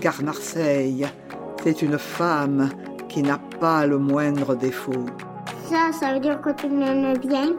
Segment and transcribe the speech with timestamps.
[0.00, 1.06] car Marseille,
[1.62, 2.68] c'est une femme
[3.08, 5.06] qui n'a pas le moindre défaut.
[5.68, 7.52] Ça, ça veut dire que tu m'aimes bien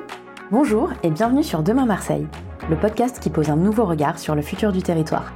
[0.51, 2.27] Bonjour et bienvenue sur Demain Marseille,
[2.69, 5.33] le podcast qui pose un nouveau regard sur le futur du territoire.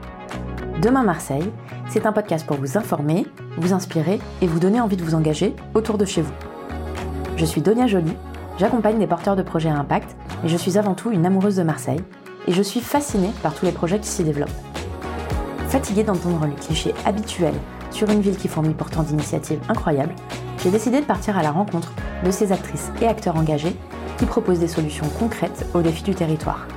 [0.82, 1.52] Demain Marseille,
[1.90, 3.28] c'est un podcast pour vous informer,
[3.58, 6.34] vous inspirer et vous donner envie de vous engager autour de chez vous.
[7.36, 8.14] Je suis Donia Joly,
[8.58, 11.64] j'accompagne des porteurs de projets à impact et je suis avant tout une amoureuse de
[11.64, 12.02] Marseille
[12.48, 14.73] et je suis fascinée par tous les projets qui s'y développent.
[15.74, 17.56] Fatiguée d'entendre les clichés habituels
[17.90, 20.14] sur une ville qui fournit pourtant d'initiatives incroyables,
[20.62, 23.76] j'ai décidé de partir à la rencontre de ces actrices et acteurs engagés
[24.20, 26.68] qui proposent des solutions concrètes aux défis du territoire.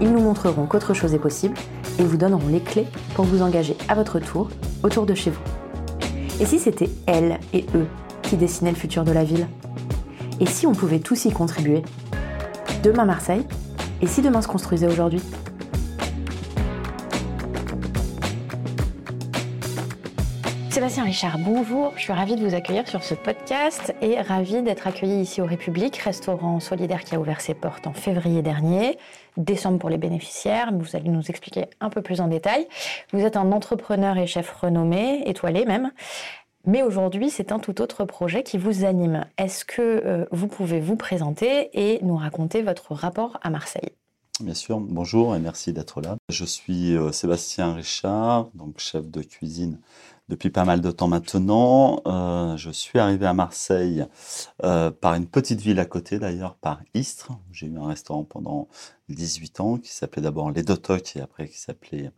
[0.00, 1.54] Ils nous montreront qu'autre chose est possible
[2.00, 4.50] et vous donneront les clés pour vous engager à votre tour
[4.82, 5.42] autour de chez vous.
[6.40, 7.86] Et si c'était elles et eux
[8.22, 9.46] qui dessinaient le futur de la ville?
[10.40, 11.84] Et si on pouvait tous y contribuer?
[12.82, 13.46] Demain Marseille?
[14.02, 15.22] Et si demain se construisait aujourd'hui?
[20.90, 21.92] Sébastien Richard, bonjour.
[21.94, 25.44] Je suis ravie de vous accueillir sur ce podcast et ravie d'être accueillie ici au
[25.46, 28.98] République, restaurant solidaire qui a ouvert ses portes en février dernier,
[29.36, 30.72] décembre pour les bénéficiaires.
[30.72, 32.66] Vous allez nous expliquer un peu plus en détail.
[33.12, 35.92] Vous êtes un entrepreneur et chef renommé, étoilé même.
[36.66, 39.26] Mais aujourd'hui, c'est un tout autre projet qui vous anime.
[39.38, 43.90] Est-ce que euh, vous pouvez vous présenter et nous raconter votre rapport à Marseille?
[44.40, 46.16] Bien sûr, bonjour et merci d'être là.
[46.30, 49.78] Je suis euh, Sébastien Richard, donc chef de cuisine
[50.30, 52.00] depuis pas mal de temps maintenant.
[52.06, 54.06] Euh, je suis arrivé à Marseille
[54.62, 57.32] euh, par une petite ville à côté d'ailleurs, par Istres.
[57.52, 58.68] J'ai eu un restaurant pendant
[59.08, 62.12] 18 ans qui s'appelait d'abord Les Dotocs et après qui s'appelait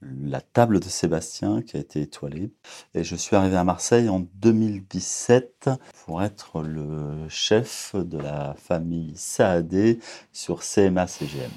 [0.00, 2.52] La Table de Sébastien qui a été étoilé.
[2.94, 5.68] Et je suis arrivé à Marseille en 2017
[6.04, 9.98] pour être le chef de la famille Saadé
[10.32, 11.50] sur CMA-CGM.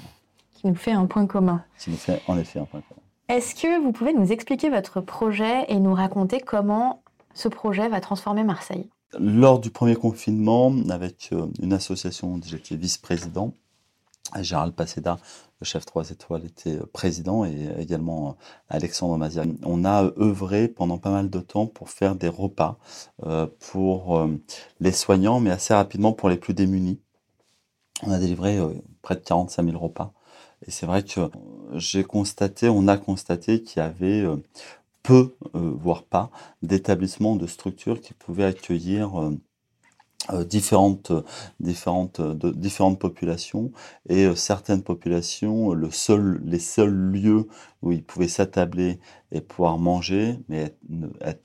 [0.54, 1.64] Qui nous fait un point commun.
[1.78, 2.99] Qui nous fait en effet un point commun.
[3.30, 8.00] Est-ce que vous pouvez nous expliquer votre projet et nous raconter comment ce projet va
[8.00, 8.90] transformer Marseille?
[9.20, 13.54] Lors du premier confinement, avec euh, une association dont j'étais vice-président,
[14.40, 15.16] Gérald Passeda,
[15.60, 18.32] le chef 3 étoiles, était euh, président et également euh,
[18.68, 19.44] Alexandre Mazia.
[19.64, 22.78] On a œuvré pendant pas mal de temps pour faire des repas
[23.60, 24.28] pour
[24.80, 26.98] les soignants, mais assez rapidement pour les plus démunis.
[28.02, 28.58] On a délivré
[29.02, 30.12] près de 45 000 repas
[30.66, 31.30] et c'est vrai que
[31.72, 34.36] j'ai constaté, on a constaté qu'il y avait euh,
[35.02, 36.30] peu, euh, voire pas,
[36.62, 39.30] d'établissements, de structures qui pouvaient accueillir
[40.30, 41.12] euh, différentes,
[41.60, 43.72] différentes, différentes populations
[44.08, 47.48] et certaines populations, le seul, les seuls lieux
[47.80, 49.00] où ils pouvaient s'attabler
[49.32, 50.74] et pouvoir manger, mais
[51.22, 51.42] être,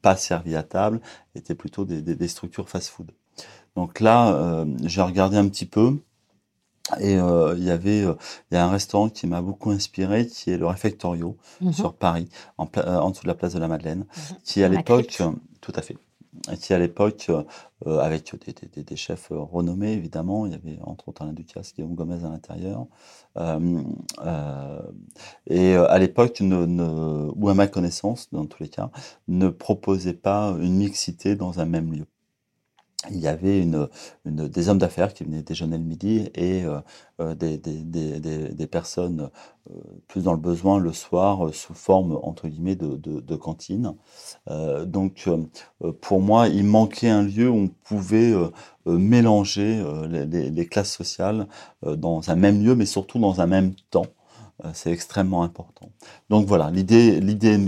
[0.00, 1.00] pas servis à table,
[1.34, 3.10] étaient plutôt des, structures fast-food.
[3.74, 5.98] Donc là, j'ai regardé un petit peu
[7.00, 8.14] et euh, il y avait, euh,
[8.50, 11.72] y a un restaurant qui m'a beaucoup inspiré, qui est le Réfectorio mhm.
[11.72, 14.36] sur Paris, en, euh, en, dessous de la place de la Madeleine, mhm.
[14.44, 15.22] qui à l'époque,
[15.60, 15.96] tout à fait,
[16.60, 17.30] qui à l'époque,
[17.84, 21.94] avec des, des, des, chefs renommés évidemment, il y avait entre autres Alain Ducasse, Guillaume
[21.94, 22.86] Gomez à l'intérieur,
[25.46, 28.90] et à l'époque, ou à ma connaissance, dans tous les cas,
[29.26, 32.06] ne proposait pas une mixité dans un même lieu
[33.10, 33.88] il y avait une,
[34.24, 36.80] des hommes d'affaires qui venaient déjeuner le midi et euh,
[37.20, 37.84] euh, des, des,
[38.20, 39.30] des, personnes
[39.70, 39.74] euh,
[40.08, 43.94] plus dans le besoin le soir sous forme entre guillemets de, de, cantine.
[44.84, 45.28] donc
[46.00, 48.34] pour moi, il manquait un lieu où on pouvait
[48.86, 51.46] mélanger les, classes sociales
[51.82, 54.06] dans un même lieu, mais surtout dans un même temps.
[54.64, 55.90] Euh, c'est extrêmement important.
[56.30, 57.20] Donc voilà, l'idée,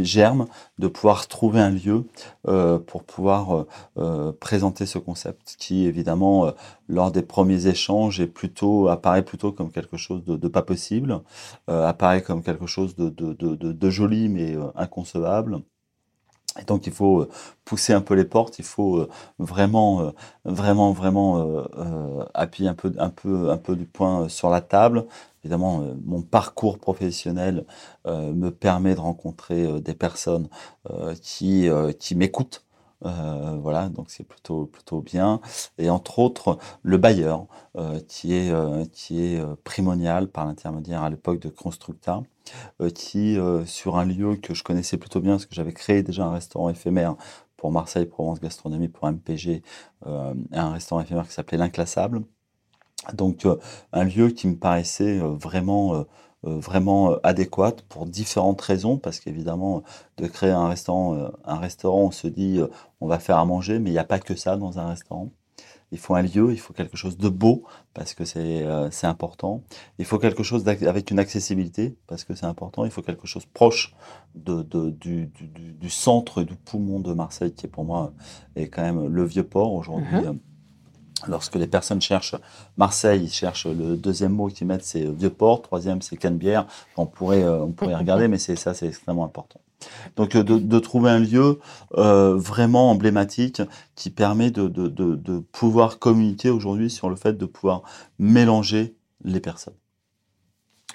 [0.05, 0.47] germe
[0.79, 2.05] de pouvoir trouver un lieu
[2.49, 6.53] euh, pour pouvoir euh, présenter ce concept, qui évidemment,
[6.89, 11.21] lors des premiers échanges, est plutôt apparaît plutôt comme quelque chose de, de pas possible,
[11.69, 15.63] apparaît comme quelque chose de, de, de joli mais inconcevable.
[16.59, 17.29] Et donc il faut
[17.65, 19.07] pousser un peu les portes, il faut
[19.39, 20.13] vraiment,
[20.45, 21.65] vraiment, vraiment
[22.35, 25.07] appuyer un peu, un peu, un peu du poing sur la table,
[25.45, 27.65] Évidemment, euh, mon parcours professionnel
[28.07, 30.49] euh, me permet de rencontrer euh, des personnes
[31.23, 32.65] qui, qui m'écoutent.
[33.03, 35.41] Voilà, donc c'est plutôt plutôt bien.
[35.79, 37.47] Et entre autres, le bailleur,
[38.09, 38.53] qui est
[38.93, 42.23] qui est primonial par l'intermédiaire à l'époque de Constructa,
[42.95, 46.33] qui sur un lieu que je connaissais plutôt bien, parce que j'avais créé déjà un
[46.33, 47.17] restaurant éphémère
[47.57, 49.63] pour Marseille Provence Gastronomie pour MPG,
[50.07, 52.23] un restaurant éphémère qui s'appelait l'inclassable
[53.15, 53.57] donc euh,
[53.93, 56.03] un lieu qui me paraissait euh, vraiment euh,
[56.43, 59.83] vraiment adéquat pour différentes raisons parce qu'évidemment
[60.17, 62.61] de créer un restaurant un restaurant on se dit
[63.01, 65.31] on va faire à manger mais il n'y a pas que ça dans un restaurant
[65.93, 67.65] il faut un lieu, il faut quelque chose de beau
[67.95, 69.63] parce que c'est euh, important.
[69.99, 72.85] Il faut quelque chose avec une accessibilité parce que c'est important.
[72.85, 73.95] Il faut quelque chose proche
[74.35, 78.13] de, de du, du, centre et du poumon de Marseille qui pour moi
[78.55, 80.21] est quand même le vieux port aujourd'hui.
[80.21, 80.39] Mhm.
[81.29, 82.37] Lorsque les personnes cherchent
[82.77, 85.63] Marseille, ils cherchent le deuxième mot qu'ils mettent, c'est Vieux-Port.
[85.63, 86.67] Troisième, c'est Canebière.
[86.97, 89.61] On pourrait, euh, on pourrait regarder, mais c'est ça, c'est extrêmement important.
[90.17, 91.59] Donc euh, de, trouver un lieu
[91.97, 93.63] euh, vraiment emblématique
[93.95, 97.83] qui permet de, de, de pouvoir communiquer aujourd'hui sur le fait de pouvoir
[98.19, 98.95] mélanger
[99.25, 99.75] les personnes.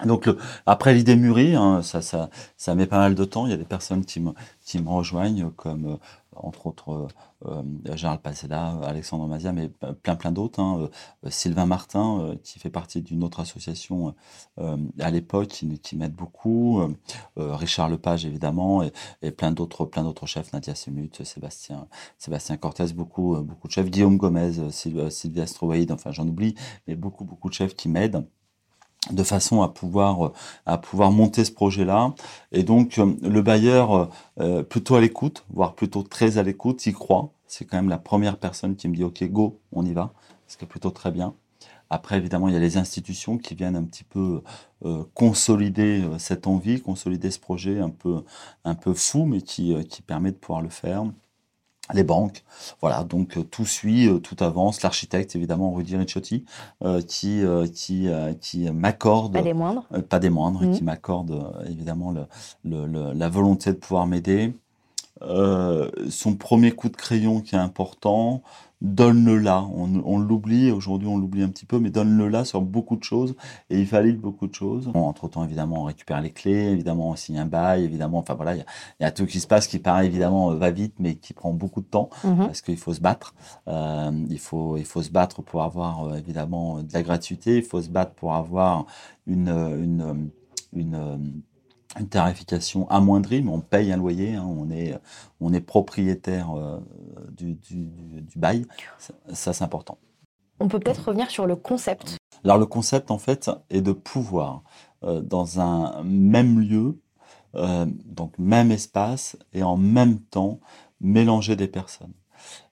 [0.03, 0.29] Donc
[0.65, 3.47] après l'idée mûrie, hein, ça, ça, ça met pas mal de temps.
[3.47, 4.31] Il y a des personnes qui me,
[4.65, 5.97] qui me rejoignent, comme
[6.35, 7.07] entre autres
[7.45, 9.69] euh, Gérald Paceda, Alexandre Mazia, mais
[10.03, 10.59] plein plein d'autres.
[10.59, 10.89] Hein,
[11.25, 14.15] euh, Sylvain Martin, euh, qui fait partie d'une autre association
[14.57, 16.81] à l'époque, qui, m'aide beaucoup.
[17.35, 18.83] Richard Lepage, évidemment,
[19.21, 21.87] et, plein d'autres chefs, Nadia Semut, Sébastien
[22.17, 26.55] Sébastien Cortez, beaucoup beaucoup de chefs, Guillaume Gomez, Sylvia Stroweid, enfin j'en oublie,
[26.87, 28.25] mais beaucoup beaucoup de chefs qui m'aident
[29.11, 30.31] de façon à pouvoir
[30.65, 32.13] à pouvoir monter ce projet-là.
[32.51, 34.09] Et donc euh, le bailleur
[34.39, 37.31] euh, plutôt à l'écoute, voire plutôt très à l'écoute, y croit.
[37.47, 40.13] C'est quand même la première personne qui me dit OK, go, on y va,
[40.47, 41.33] ce qui est plutôt très bien.
[41.91, 44.41] Après, évidemment, il y a les institutions qui viennent un petit peu
[44.85, 48.23] euh, consolider cette envie, consolider ce projet un peu
[48.63, 51.03] un peu fou, mais qui qui permet de pouvoir le faire
[51.93, 52.43] les banques.
[52.81, 54.81] Voilà, donc euh, tout suit, euh, tout avance.
[54.81, 56.45] L'architecte, évidemment, Rudy Ricciotti,
[56.83, 57.43] euh, qui,
[57.73, 58.07] qui,
[58.41, 59.33] qui m'accorde...
[59.33, 59.85] Pas des moindres.
[60.09, 60.71] pas des moindres, mmh.
[60.71, 62.13] qui m'accorde évidemment
[62.63, 64.53] le, la volonté de pouvoir m'aider.
[65.21, 68.43] Son premier coup de crayon qui est important,
[68.81, 69.67] donne-le là.
[69.73, 73.35] On, l'oublie, aujourd'hui on l'oublie un petit peu, mais donne-le là sur beaucoup de choses
[73.69, 74.89] et il valide beaucoup de choses.
[74.93, 78.55] entre temps, évidemment, on récupère les clés, évidemment, on signe un bail, évidemment, enfin voilà,
[78.55, 78.65] il
[78.99, 81.51] y, a tout qui se passe qui paraît évidemment euh, va vite, mais qui prend
[81.53, 82.37] beaucoup de temps mhm.
[82.37, 83.33] parce qu'il faut se battre.
[83.67, 87.63] Euh, il, faut, il faut se battre pour avoir euh, évidemment de la gratuité, il
[87.63, 88.85] faut se battre pour avoir
[89.25, 90.29] une, une,
[90.73, 91.41] une une
[92.03, 94.97] tarification amoindrie, mais on paye un loyer, hein, on, est,
[95.39, 96.79] on est propriétaire euh,
[97.31, 97.85] du, du,
[98.21, 98.65] du, bail.
[99.31, 99.97] Ça, c'est important.
[100.59, 102.17] On peut peut-être revenir sur le concept.
[102.43, 104.63] Alors le concept, en fait, est de pouvoir,
[105.03, 106.99] euh, dans un même lieu,
[107.55, 110.59] euh, donc même espace, et en même temps,
[111.01, 112.13] mélanger des personnes.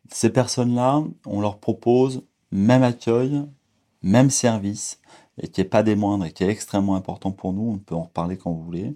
[0.10, 3.44] Ces personnes-là, on leur propose même accueil,
[4.02, 5.00] même service,
[5.42, 7.96] et qui n'est pas des moindres et qui est extrêmement important pour nous, on peut
[7.96, 8.96] en reparler quand vous voulez.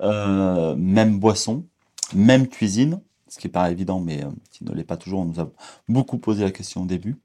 [0.00, 1.64] Euh, même boisson,
[2.14, 5.20] même cuisine, ce qui pas évident, mais euh, qui ne l'est pas toujours.
[5.20, 5.50] On nous a
[5.88, 7.18] beaucoup posé la question au début.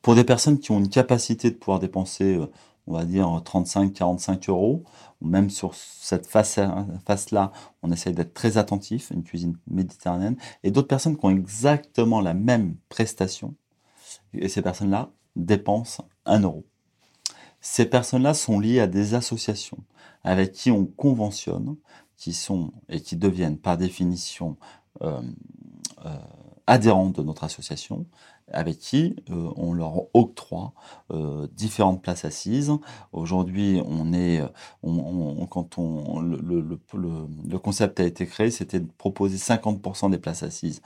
[0.00, 2.46] Pour des personnes qui ont une capacité de pouvoir dépenser, euh,
[2.86, 4.84] on va dire 35-45 euros,
[5.20, 7.52] même sur cette face-là,
[7.82, 12.32] on essaye d'être très attentif, une cuisine méditerranéenne, et d'autres personnes qui ont exactement la
[12.32, 13.56] même prestation,
[14.34, 16.64] et ces personnes-là dépensent 1 euro.
[17.68, 19.78] Ces personnes-là sont liées à des associations
[20.22, 21.74] avec qui on conventionne,
[22.16, 24.56] qui sont et qui deviennent par définition
[25.02, 25.20] euh,
[26.04, 26.16] euh,
[26.68, 28.06] adhérentes de notre association,
[28.52, 30.74] avec qui euh, on leur octroie
[31.54, 32.72] différentes places assises.
[33.12, 34.40] Aujourd'hui, on est,
[35.50, 40.82] quand on, le, le, concept a été créé, c'était de proposer 50% des places assises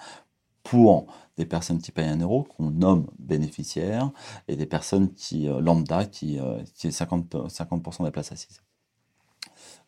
[0.71, 1.07] pour
[1.37, 4.13] des personnes qui payent un euro, qu'on nomme bénéficiaires,
[4.47, 8.63] et des personnes qui, euh, lambda, qui, euh, qui est 50%, 50 des places assises.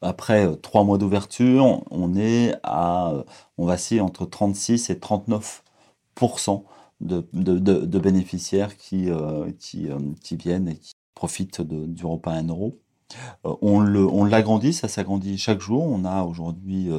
[0.00, 3.12] Après euh, trois mois d'ouverture, on est à,
[3.58, 5.62] on vacille entre 36 et 39
[7.00, 9.08] de, de, de, bénéficiaires qui,
[9.60, 9.88] qui,
[10.20, 12.76] qui, viennent et qui profitent du repas à 1 euro.
[13.44, 15.82] On l'agrandit, ça s'agrandit chaque jour.
[15.82, 16.90] On a aujourd'hui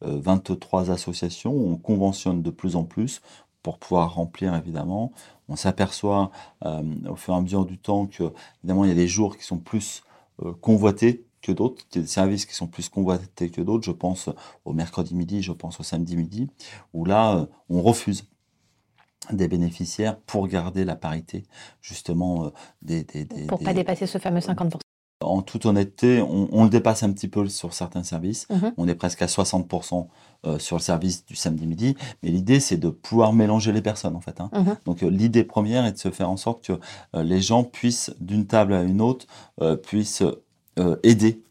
[0.00, 3.20] 23 associations, on conventionne de plus en plus
[3.62, 5.12] pour pouvoir remplir évidemment.
[5.48, 6.30] On s'aperçoit
[6.64, 9.36] euh, au fur et à mesure du temps que évidemment il y a des jours
[9.36, 10.02] qui sont plus
[10.42, 13.84] euh, convoités que d'autres, des services qui sont plus convoités que d'autres.
[13.84, 14.28] Je pense
[14.64, 16.50] au mercredi midi, je pense au samedi midi,
[16.92, 18.24] où là euh, on refuse
[19.30, 21.44] des bénéficiaires pour garder la parité
[21.82, 22.50] justement
[22.82, 24.80] des, des, des pour pas dépasser ce fameux 50%
[25.20, 28.46] en toute honnêteté, on, le dépasse un petit peu sur certains services.
[28.50, 28.72] Mhm.
[28.78, 30.06] On est presque à 60%
[30.46, 31.96] euh, sur le service du samedi midi.
[32.22, 34.40] Mais l'idée, c'est de pouvoir mélanger les personnes, en fait.
[34.40, 34.50] Hein.
[34.52, 34.76] Mhm.
[34.86, 36.72] Donc, euh, l'idée première est de se faire en sorte que
[37.14, 39.26] euh, les gens puissent, d'une table à une autre,
[39.82, 40.22] puissent
[41.02, 41.42] aider,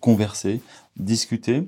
[0.00, 0.60] converser,
[0.98, 1.66] discuter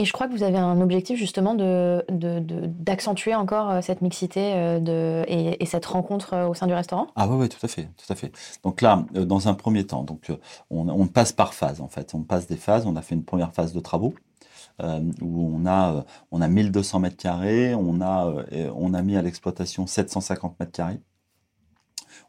[0.00, 4.54] et je crois que vous avez un objectif justement d'accentuer de, encore euh, cette mixité
[4.54, 7.08] euh, de, et, cette rencontre euh, au sein du restaurant?
[7.16, 8.32] Ah oui, oui, tout à fait, tout à fait.
[8.64, 10.32] Donc là, dans un premier temps, donc
[10.70, 12.14] on, on, passe par phase en fait.
[12.14, 12.86] On passe des phases.
[12.86, 14.14] On a fait une première phase de travaux.
[14.80, 18.32] où on a, on a 1200 mètres carrés, on a,
[18.74, 21.00] on a mis à l'exploitation 750 mètres carrés.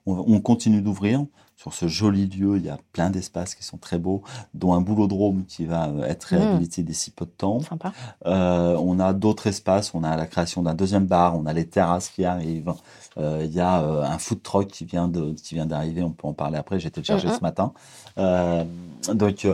[0.06, 1.26] On continue d'ouvrir
[1.62, 2.58] sur ce joli lieu.
[2.58, 4.24] Il y a plein d'espaces qui sont très beaux,
[4.56, 6.38] dont un boulodrome qui va euh, être Mmh.
[6.38, 7.60] réhabilité d'ici peu de temps.
[7.60, 7.94] Sympa.
[8.26, 9.94] Euh, on a d'autres espaces.
[9.94, 11.38] On a la création d'un deuxième bar.
[11.38, 12.74] On a les terrasses qui arrivent.
[13.18, 16.02] Euh, Il y a euh, un food truck qui vient de qui vient d'arriver.
[16.02, 16.80] On peut en parler après.
[16.80, 17.36] J'ai été le chercher Mhm.
[17.36, 17.74] ce matin.
[18.18, 18.64] Euh,
[19.14, 19.48] donc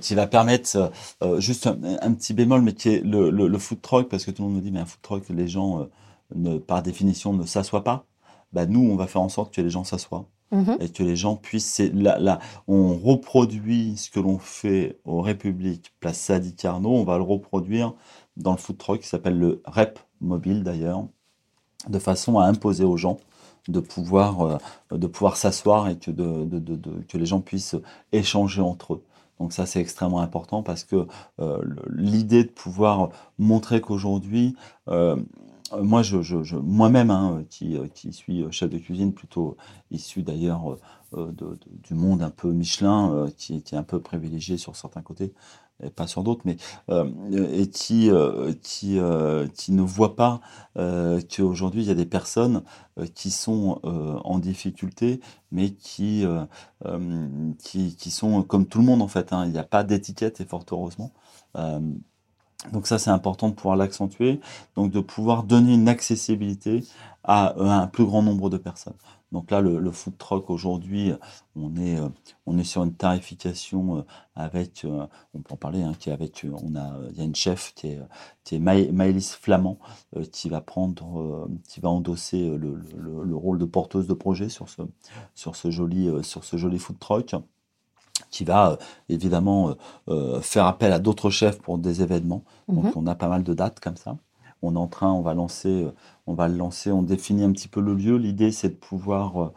[0.00, 0.90] qui va permettre
[1.38, 4.30] juste un, un petit bémol, mais qui est le, le, le food truck parce que
[4.32, 5.86] tout le monde me dit mais un food truck les gens
[6.34, 8.04] ne, par définition ne s'assoient pas.
[8.52, 10.76] Bah, nous, on va faire en sorte que les gens s'assoient Mhm.
[10.80, 11.80] et que les gens puissent.
[11.92, 17.24] Là, on reproduit ce que l'on fait aux Républiques, place Sadi Carnot, on va le
[17.24, 17.94] reproduire
[18.36, 21.04] dans le food truck qui s'appelle le REP mobile d'ailleurs,
[21.88, 23.18] de façon à imposer aux gens
[23.68, 24.58] de pouvoir,
[24.92, 26.46] euh, pouvoir s'asseoir et que, de,
[27.08, 27.76] que les gens puissent
[28.12, 29.04] échanger entre eux.
[29.40, 31.06] Donc ça, c'est extrêmement important parce que
[31.40, 34.54] euh, l'idée de pouvoir montrer qu'aujourd'hui,
[34.88, 35.16] euh,
[35.82, 39.56] moi, je, moi-même, hein, qui, euh, qui suis chef de cuisine, plutôt
[39.90, 40.78] issu d'ailleurs euh,
[41.16, 45.32] euh, du monde un peu Michelin, euh, qui, est un peu privilégié sur certains côtés,
[45.82, 46.56] et pas sur d'autres, mais
[46.90, 47.10] euh,
[47.52, 50.40] et qui, euh, qui, euh, qui ne voit pas
[50.78, 52.62] euh, qu'aujourd'hui, il y a des personnes
[52.98, 55.20] euh, qui sont euh, en difficulté,
[55.52, 56.44] mais qui, euh,
[56.86, 59.32] euh, qui, qui sont comme tout le monde, en fait.
[59.32, 59.46] hein.
[59.46, 61.12] Il n'y a pas d'étiquette, et fort heureusement.
[62.66, 64.40] Euh, donc ça, c'est important de pouvoir l'accentuer,
[64.76, 66.84] donc de pouvoir donner une accessibilité
[67.24, 68.94] à, à un plus grand nombre de personnes.
[69.32, 71.12] Donc là, le, le food truck aujourd'hui,
[71.56, 72.08] on est, euh,
[72.46, 74.02] on est sur une tarification euh,
[74.36, 77.20] avec, euh, on peut en parler, hein, qui est avec, euh, on a, il y
[77.20, 78.00] a une chef qui est,
[78.44, 79.78] qui est Maë- Maëlys Flamand,
[80.16, 84.06] euh, qui va prendre, euh, qui va endosser euh, le, le- le rôle de porteuse
[84.06, 84.82] de projet sur ce,
[85.34, 87.34] sur ce joli, euh, sur ce joli food truck
[88.30, 88.76] qui va euh,
[89.08, 89.74] évidemment euh,
[90.08, 92.42] euh, faire appel à d'autres chefs pour des événements.
[92.68, 92.82] Mhm.
[92.82, 94.16] Donc on a pas mal de dates comme ça.
[94.62, 95.86] On est en train, on va lancer,
[96.26, 98.16] on va le lancer, on définit un petit peu le lieu.
[98.16, 99.52] L'idée c'est de pouvoir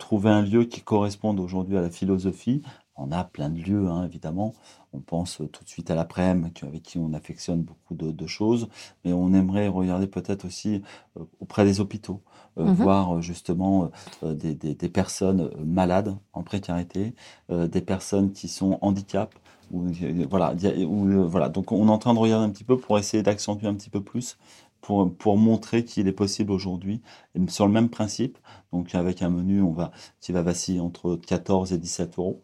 [0.00, 2.60] trouver un lieu qui corresponde aujourd'hui à la philosophie.
[2.96, 4.52] On a plein de lieux, hein, évidemment.
[4.92, 8.68] On pense tout de suite à l'après-midi, avec qui on affectionne beaucoup de, de choses.
[9.04, 10.82] Mais on aimerait regarder peut-être aussi
[11.18, 12.22] euh, auprès des hôpitaux,
[12.58, 12.72] euh, Mhm.
[12.72, 13.90] voir euh, justement
[14.22, 17.14] euh, des, des- des personnes malades, en précarité,
[17.50, 19.34] euh, des personnes qui sont handicap.
[19.70, 20.54] Ou, euh, voilà,
[20.86, 21.28] ou.
[21.48, 23.88] Donc on est en train de regarder un petit peu pour essayer d'accentuer un petit
[23.90, 24.38] peu plus,
[24.82, 27.00] pour, pour montrer qu'il est possible aujourd'hui,
[27.48, 28.38] sur le même principe,
[28.72, 32.42] donc avec un menu on va, qui va vaciller entre 14 et 17 euros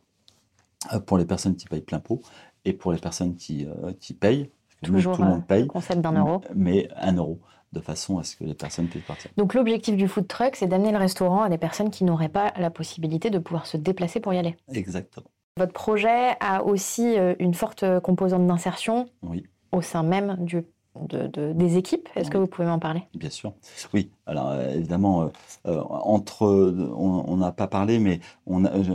[1.07, 2.21] pour les personnes qui payent plein pot,
[2.65, 4.51] et pour les personnes qui, euh, qui payent,
[4.83, 6.41] Toujours tout le euh, monde paye, le concept d'un euro.
[6.55, 7.41] mais un euro,
[7.73, 9.31] de façon à ce que les personnes puissent partir.
[9.37, 12.53] Donc l'objectif du food truck, c'est d'amener le restaurant à des personnes qui n'auraient pas
[12.57, 14.57] la possibilité de pouvoir se déplacer pour y aller.
[14.73, 15.27] Exactement.
[15.57, 19.45] Votre projet a aussi euh, une forte composante d'insertion Oui.
[19.73, 20.63] au sein même du,
[21.01, 22.09] de- de- des équipes.
[22.15, 23.03] Est-ce que vous pouvez m'en parler?
[23.17, 23.53] Bien sûr.
[23.93, 25.29] Oui, alors euh, évidemment, euh,
[25.67, 28.21] euh, entre, euh, on n'a pas parlé, mais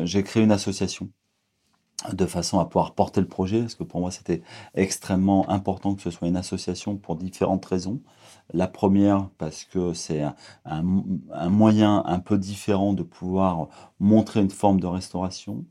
[0.05, 1.09] j'ai créé une association
[2.11, 4.41] de façon à pouvoir porter le projet, parce que pour moi c'était
[4.75, 8.01] extrêmement important que ce soit une association pour différentes raisons.
[8.53, 10.35] La première, parce que c'est un,
[10.65, 13.69] un mo- un moyen un peu différent de pouvoir
[13.99, 15.63] montrer une forme de restauration.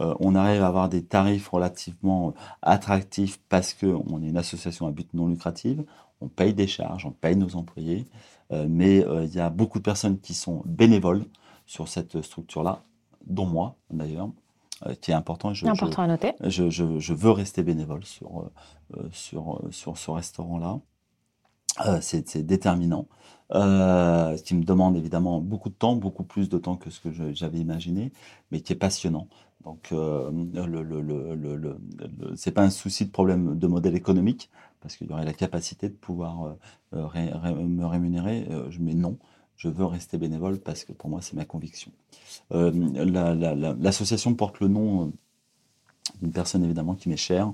[0.00, 4.92] Euh, on arrive à avoir des tarifs relativement attractifs parce qu'on est une association à
[4.92, 5.78] but non lucratif.
[6.22, 8.06] On paye des charges, on paye nos employés,
[8.52, 11.26] euh, mais euh, il y a beaucoup de personnes qui sont bénévoles
[11.66, 12.82] sur cette structure-là,
[13.26, 14.30] dont moi d'ailleurs,
[15.00, 15.54] qui est important.
[15.54, 16.32] Je, je- à noter.
[16.42, 18.52] je, je- je veux rester bénévole sur, euh,
[18.98, 20.80] euh, sur, euh, sur ce restaurant-là.
[21.86, 23.06] Euh, c'est déterminant.
[23.52, 27.00] Euh, ce qui me demande évidemment beaucoup de temps, beaucoup plus de temps que ce
[27.00, 28.12] que j'avais imaginé,
[28.50, 29.28] mais qui est passionnant.
[29.62, 31.80] Donc, euh, le, le, le,
[32.36, 35.88] c'est pas un souci de problème de modèle économique, parce qu'il y aurait la capacité
[35.88, 36.54] de pouvoir euh,
[36.94, 38.46] euh, ré- ré- me rémunérer.
[38.50, 39.18] Euh, mais non,
[39.56, 41.90] je veux rester bénévole parce que pour moi, c'est ma conviction.
[42.52, 45.12] Euh, la- la- la- L'association porte le nom euh,
[46.22, 47.52] d'une personne évidemment qui m'est chère,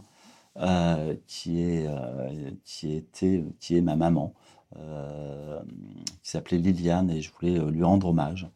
[0.59, 4.35] euh, qui, est, euh, qui, était, qui est ma maman,
[6.23, 8.49] qui s'appelait Liliane, et je voulais lui rendre hommage,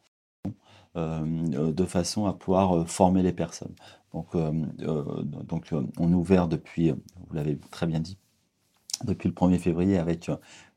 [0.95, 3.75] de façon à pouvoir former les personnes.
[4.15, 8.17] Donc, donc on est ouvert depuis, vous l'avez très bien dit,
[9.05, 10.31] depuis le 1er février avec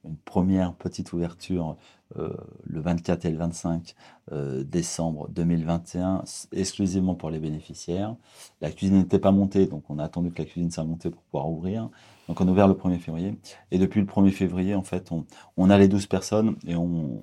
[0.04, 1.78] une première petite ouverture
[2.18, 3.96] euh, le 24 et le 25
[4.32, 8.16] euh, décembre 2021, s- exclusivement pour les bénéficiaires.
[8.62, 11.22] La cuisine n'était pas montée, donc on a attendu que la cuisine soit montée pour
[11.24, 11.89] pouvoir ouvrir.
[12.28, 13.38] Donc on a ouvert le 1er février.
[13.72, 15.25] Et depuis le 1er février, en fait, on,
[15.58, 17.22] on a les 12 personnes et on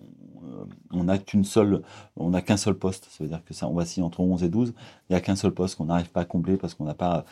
[0.93, 1.83] on n'a qu'une seule,
[2.17, 3.07] on n'a qu'un seul poste.
[3.11, 4.75] Ça veut dire que ça, on entre 11 et 12.
[5.09, 7.25] Il n'y a qu'un seul poste qu'on n'arrive pas à combler parce qu'on n'a pas,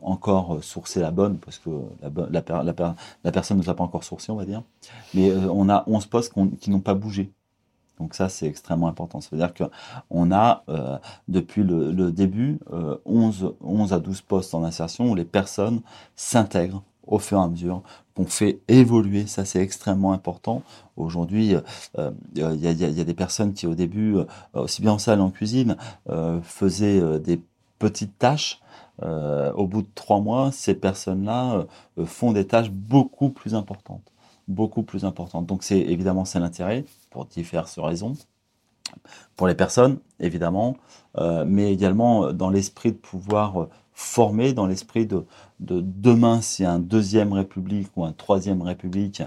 [0.00, 1.70] encore euh, sourcé la bonne, parce que
[2.02, 4.62] la, personne ne nous a pas encore sourcé, on va dire.
[5.14, 7.32] Mais euh, on a 11 postes qui n'ont pas bougé.
[7.98, 9.20] Donc ça, c'est extrêmement important.
[9.20, 10.98] Ça veut dire qu'on a, euh,
[11.28, 12.58] depuis le, début,
[13.04, 15.82] 11, 11 à 12 postes en insertion où les personnes
[16.16, 17.82] s'intègrent au fur et à mesure,
[18.14, 19.26] qu'on fait évoluer.
[19.26, 20.62] Ça, c'est extrêmement important.
[20.96, 21.54] Aujourd'hui,
[22.34, 24.16] il y, a des personnes qui, au début,
[24.54, 25.76] aussi bien en salle en cuisine,
[26.42, 27.40] faisaient des
[27.78, 28.60] petites tâches.
[29.02, 31.66] au bout de trois mois, ces personnes-là
[32.06, 34.10] font des tâches beaucoup plus importantes
[34.50, 35.46] beaucoup plus importante.
[35.46, 38.14] Donc c'est évidemment c'est l'intérêt pour diverses raisons.
[39.36, 40.76] Pour les personnes, évidemment,
[41.18, 43.68] euh, mais également dans l'esprit de pouvoir
[44.00, 45.26] former, dans l'esprit de,
[45.60, 49.22] de demain, si un deuxième république ou un troisième république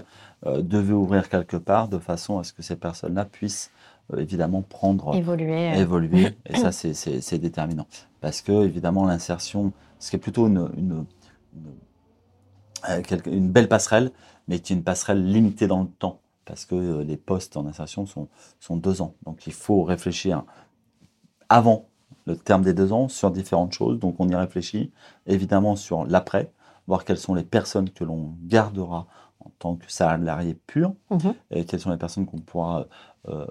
[0.46, 3.70] euh, devait ouvrir quelque part, de façon à ce que ces personnes-là puissent
[4.12, 5.78] euh, évidemment prendre, évoluer.
[5.78, 6.36] évoluer.
[6.46, 7.86] Et ça, c'est déterminant.
[8.20, 11.04] Parce que, évidemment, l'insertion, ce qui est plutôt une, une,
[13.26, 14.10] une belle passerelle,
[14.48, 17.66] mais qui est une passerelle limitée dans le temps, parce que euh, les postes en
[17.66, 18.26] insertion sont,
[18.58, 19.14] sont deux ans.
[19.24, 20.44] Donc il faut réfléchir
[21.48, 21.86] avant
[22.26, 23.98] le terme des deux ans sur différentes choses.
[23.98, 24.92] Donc on y réfléchit
[25.26, 26.50] évidemment sur l'après,
[26.86, 29.06] voir quelles sont les personnes que l'on gardera
[29.40, 31.34] en tant que salarié pur, mhm.
[31.50, 32.86] et quelles sont les personnes qu'on pourra
[33.28, 33.46] euh,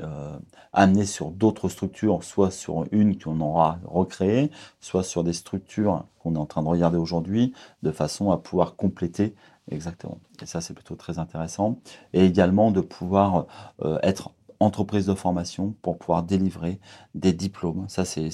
[0.00, 0.38] euh,
[0.72, 4.50] amener sur d'autres structures, soit sur une qu'on aura recréée,
[4.80, 8.76] soit sur des structures qu'on est en train de regarder aujourd'hui, de façon à pouvoir
[8.76, 9.34] compléter
[9.70, 10.18] Exactement.
[10.42, 11.78] Et ça, c'est plutôt très intéressant.
[12.12, 13.46] Et également de pouvoir
[13.82, 16.78] euh, être entreprise de formation pour pouvoir délivrer
[17.14, 17.86] des diplômes.
[17.88, 18.30] Ça, c'est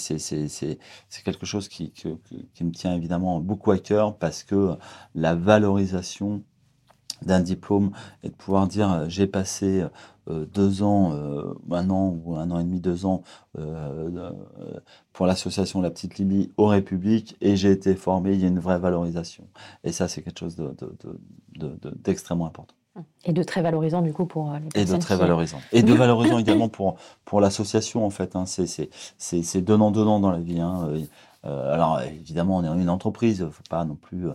[1.24, 4.76] quelque chose qui, qui, me tient évidemment beaucoup à cœur parce que
[5.14, 6.42] la valorisation
[7.22, 7.92] d'un diplôme
[8.22, 9.84] et de pouvoir dire euh, j'ai passé
[10.28, 13.22] euh, deux ans, euh, un an ou un an et demi, deux ans
[15.12, 18.58] pour l'association La Petite Libye au République et j'ai été formé, il y a une
[18.58, 19.48] vraie valorisation.
[19.82, 20.56] Et ça, c'est quelque chose
[22.04, 22.75] d'extrêmement de, important.
[23.24, 24.94] Et de très valorisant du coup pour les personnes.
[24.94, 25.58] Et de très valorisant.
[25.72, 28.36] Et de valorisant également pour, pour l'association en fait.
[28.36, 28.44] Hein.
[28.46, 30.60] C'est donnant-donnant dans la vie.
[30.60, 30.88] Hein.
[31.46, 34.26] Euh, alors évidemment, on est une entreprise, faut pas non plus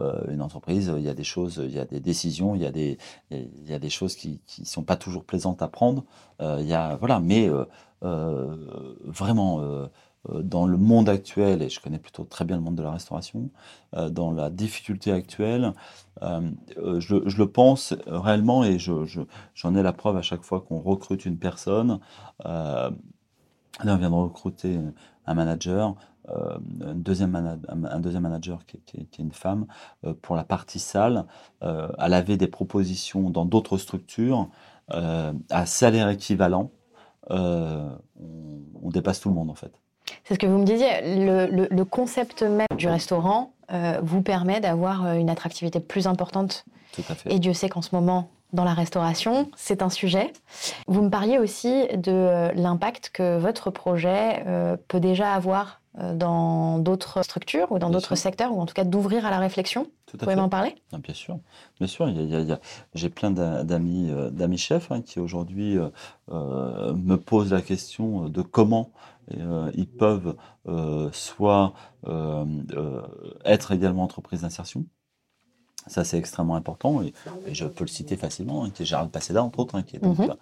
[0.00, 0.92] euh, une entreprise.
[0.96, 2.98] Il y a des choses, il y a des décisions, il y a des,
[3.30, 6.04] il y a des choses qui qui sont pas toujours plaisantes à prendre.
[6.40, 7.50] Euh, il y a voilà, mais
[9.04, 9.60] vraiment
[10.28, 13.50] dans le monde actuel, et je connais plutôt très bien le monde de la restauration,
[14.10, 15.72] dans la difficulté actuelle,
[16.20, 19.22] je, je, le pense réellement et j'en je,
[19.54, 22.00] j'en ai la preuve à chaque fois qu'on recrute une personne.
[22.44, 22.92] là,
[23.84, 24.78] on vient de recruter
[25.26, 25.96] un manager.
[26.28, 27.30] Euh, un, deuxième
[28.22, 29.66] manager qui, est une femme
[30.04, 31.26] euh, pour la partie salle.
[31.62, 34.48] Euh, elle avait des propositions dans d'autres structures
[34.88, 36.72] à salaire équivalent.
[37.28, 39.72] On, dépasse tout le monde en fait.
[40.24, 40.88] C'est ce que vous me disiez.
[41.04, 43.52] Le, concept même du restaurant
[44.02, 46.64] vous permet d'avoir une attractivité plus importante.
[46.92, 47.32] Tout à fait.
[47.32, 50.32] Et Dieu sait qu'en ce moment, dans la restauration, c'est un sujet.
[50.88, 54.44] Vous me parliez aussi de l'impact que votre projet
[54.88, 58.84] peut déjà avoir euh, dans d'autres structures ou dans d'autres secteurs, ou en tout cas
[58.84, 60.76] d'ouvrir à la réflexion Vous pouvez m'en parler?
[60.92, 61.40] Bien sûr,
[61.80, 62.08] bien sûr.
[62.94, 65.76] J'ai plein d'amis euh, d'amis chefs hein, qui aujourd'hui
[66.30, 68.92] euh, me posent la question de comment
[69.30, 70.36] ils peuvent
[71.12, 71.74] soit
[73.44, 74.84] être également entreprise d'insertion,
[75.86, 77.12] ça, c'est extrêmement important et,
[77.52, 79.98] je peux le citer facilement, hein, qui est Gérald Passeda, entre autres, hein, qui est
[79.98, 80.34] donc, mhm.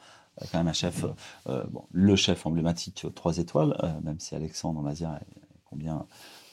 [0.51, 1.05] quand même un chef,
[1.48, 5.20] euh, bon, le chef emblématique 3 étoiles, euh, même si Alexandre Mazia,
[5.64, 6.07] combien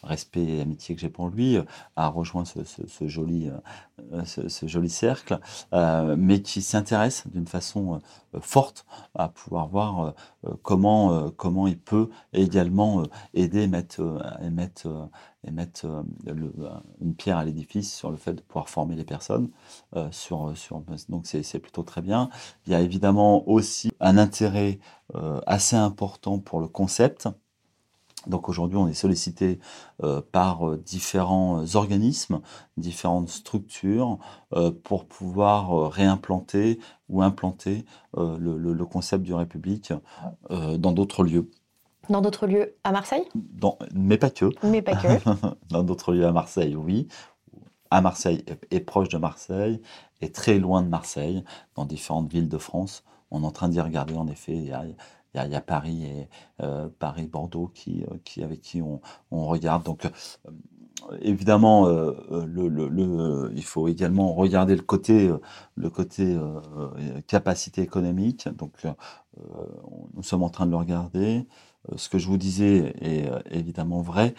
[0.06, 1.58] respect et amitié que j'ai pour lui,
[1.96, 3.50] a rejoint ce, joli,
[4.13, 5.39] euh, ce, joli cercle,
[5.72, 8.02] mais qui s'intéresse d'une façon
[8.39, 10.13] forte à pouvoir voir
[10.62, 14.02] comment, comment il peut également aider mettre,
[14.41, 15.10] et mettre
[15.46, 16.70] et mettre euh, euh,
[17.02, 19.50] une pierre à l'édifice sur le fait de pouvoir former les personnes.
[19.96, 22.30] Euh, sur, sur, donc c'est plutôt très bien.
[22.65, 24.80] Il y a évidemment aussi un intérêt
[25.46, 27.30] assez important pour le concept.
[28.27, 29.59] Donc aujourd'hui, on est sollicité
[30.31, 32.41] par différents organismes,
[32.77, 34.17] différentes structures
[34.83, 37.85] pour pouvoir réimplanter ou implanter
[38.17, 39.93] le, le, concept du République
[40.49, 41.49] dans d'autres lieux.
[42.09, 43.23] Dans d'autres lieux à Marseille?
[43.33, 44.49] Dans, Mais pas que.
[44.63, 45.07] Mais pas que.
[45.69, 47.07] Dans d'autres lieux à Marseille, oui.
[47.91, 49.81] À Marseille et proche de Marseille
[50.21, 51.43] et très loin de Marseille,
[51.75, 53.03] dans différentes villes de France.
[53.31, 54.53] On est en train d'y regarder, en effet.
[54.53, 54.83] Il y a,
[55.43, 56.30] il y a, Paris et
[56.62, 59.84] euh, Paris, Bordeaux qui, euh, qui, avec qui on, regarde.
[59.84, 60.10] Donc, euh,
[61.21, 65.32] évidemment, il faut également regarder le côté,
[65.76, 66.38] le côté
[67.28, 68.48] capacité économique.
[68.58, 68.86] Donc,
[70.15, 71.45] nous sommes en train de le regarder.
[71.95, 74.34] Ce que je vous disais est évidemment vrai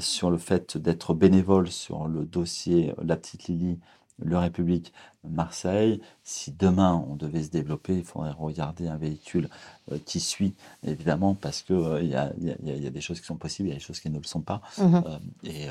[0.00, 3.78] sur le fait d'être bénévole sur le dossier La Petite Lily
[4.22, 4.92] le République
[5.24, 6.00] Marseille.
[6.24, 9.48] Si demain on devait se développer, il faudrait regarder un véhicule
[9.92, 10.54] euh, qui suit,
[10.86, 13.74] évidemment, parce qu'il euh, y, a, y, a, des choses qui sont possibles, il y
[13.74, 14.62] a des choses qui ne le sont pas.
[14.78, 15.02] Mhm.
[15.06, 15.66] Euh, et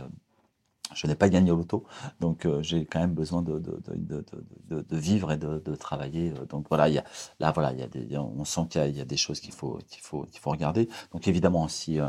[0.96, 1.86] je n'ai pas gagné au loto,
[2.20, 6.34] donc j'ai quand même besoin de, de, de, de vivre et de, travailler.
[6.50, 7.04] donc voilà, il y a,
[7.40, 9.78] là voilà, il y a des, on sent qu'il y, a des choses qu'il faut,
[9.88, 10.90] qu'il faut, qu'il faut regarder.
[11.14, 12.00] Donc évidemment, si,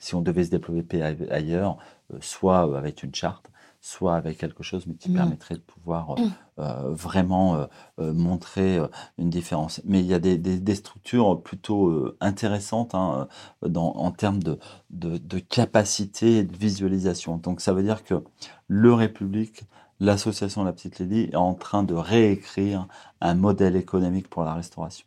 [0.00, 1.78] si on devait se développer ailleurs,
[2.20, 3.52] soit avec une charte,
[3.86, 5.14] soit avec quelque chose, mais qui Mmh.
[5.16, 6.30] permettrait de pouvoir euh, Mmh.
[6.60, 7.56] euh, vraiment
[8.00, 8.78] euh, montrer
[9.18, 9.80] une différence.
[9.84, 13.28] Mais il y a des, des- des structures plutôt intéressantes hein,
[13.62, 14.58] dans, en termes de,
[14.90, 17.36] de, de capacité et de visualisation.
[17.38, 18.22] Donc ça veut dire que
[18.68, 19.64] le République,
[20.00, 22.88] l'association La Petite Lady, est en train de réécrire
[23.20, 25.06] un modèle économique pour la restauration.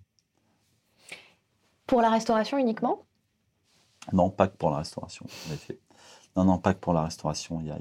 [1.88, 3.04] Pour la restauration uniquement?
[4.14, 5.80] Non, pas que pour la restauration, en effet.
[6.38, 7.60] Non, non, pas que pour la restauration.
[7.62, 7.80] Il y a,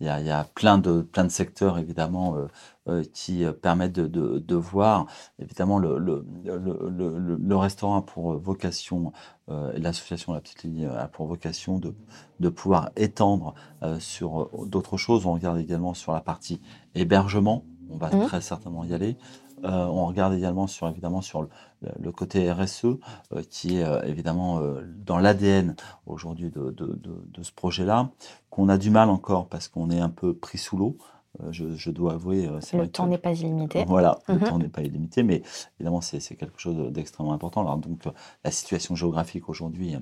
[0.00, 2.46] il y a, il y a, plein, de, plein de secteurs, évidemment, euh,
[2.88, 5.06] euh, qui euh, permettent de, de, de voir.
[5.40, 9.12] Évidemment, le, le, le, restaurant a pour vocation,
[9.50, 11.94] euh, et l'association La Petite Ligne a pour vocation de,
[12.38, 13.54] de pouvoir étendre
[13.98, 15.26] sur d'autres choses.
[15.26, 16.60] On regarde également sur la partie
[16.94, 17.64] hébergement.
[17.90, 18.20] On va Mhm.
[18.20, 19.16] très certainement y aller.
[19.64, 21.48] Euh, on regarde également sur évidemment sur le,
[21.98, 25.74] le côté RSE euh, qui est euh, évidemment euh, dans l'ADN
[26.06, 28.10] aujourd'hui de, de, de, de ce projet-là
[28.50, 30.96] qu'on a du mal encore parce qu'on est un peu pris sous l'eau.
[31.50, 33.84] Je, je dois avouer, Le temps n'est pas illimité.
[33.86, 34.40] voilà, le Mhm.
[34.40, 35.42] temps n'est pas illimité, mais
[35.78, 37.60] évidemment c'est quelque chose d'extrêmement important.
[37.60, 38.02] Alors donc
[38.44, 39.94] la situation géographique aujourd'hui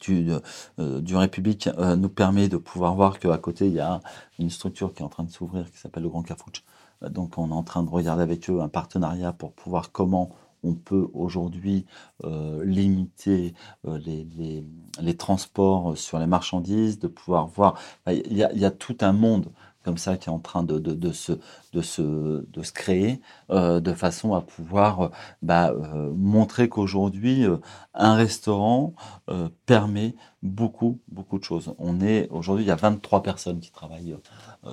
[0.00, 0.30] du,
[0.78, 4.00] euh, du République euh, nous permet de pouvoir voir qu'à côté il y a
[4.38, 6.64] une structure qui est en train de s'ouvrir qui s'appelle le Grand Cafouche.
[7.08, 10.30] Donc on est en train de regarder avec eux un partenariat pour pouvoir comment
[10.62, 11.86] on peut aujourd'hui
[12.24, 13.54] euh, limiter
[13.86, 13.98] euh,
[15.00, 17.78] les, transports sur les marchandises, de pouvoir voir.
[18.06, 19.50] A, il y a tout un monde
[19.82, 21.32] comme ça qui est en train de, se,
[21.72, 25.08] de, se, de se créer euh, de façon à pouvoir euh,
[25.42, 27.46] bah, euh, montrer qu'aujourd'hui,
[27.94, 28.94] un restaurant
[29.66, 31.74] permet beaucoup, beaucoup de choses.
[31.78, 34.16] On est aujourd'hui, il y a 23 personnes qui travaillent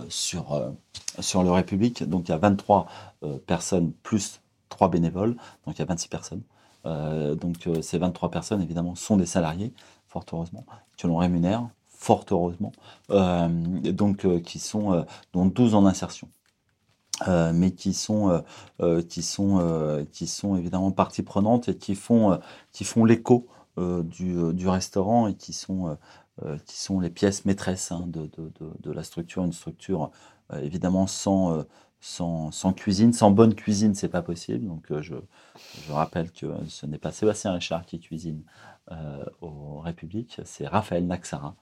[0.10, 0.74] sur,
[1.20, 2.04] sur le République.
[2.04, 2.88] Donc il y a 23
[3.24, 5.36] euh, personnes plus 3 bénévoles.
[5.66, 6.42] Donc il y a 26 personnes.
[6.86, 9.74] Donc ces 23 personnes, évidemment, sont des salariés,
[10.08, 10.66] fort heureusement,
[10.98, 12.72] que l'on rémunère, fort heureusement,
[13.10, 13.48] euh,
[13.92, 16.30] donc euh, qui sont euh, dont 12 en insertion.
[17.52, 18.44] Mais qui sont,
[19.10, 22.40] qui, sont, qui sont évidemment partie prenante et qui font,
[22.72, 25.98] qui font l'écho du, du restaurant et qui sont,
[26.68, 29.44] qui sont les pièces maîtresses hein, de, de, de, la structure.
[29.44, 30.12] Une structure
[30.62, 31.66] évidemment sans,
[32.02, 34.68] sans, sans cuisine, sans bonne cuisine, c'est pas possible.
[34.68, 35.16] Donc je,
[35.88, 38.44] je rappelle que ce n'est pas Sébastien Richard qui cuisine
[39.42, 41.56] au République, c'est Raphaël Naxara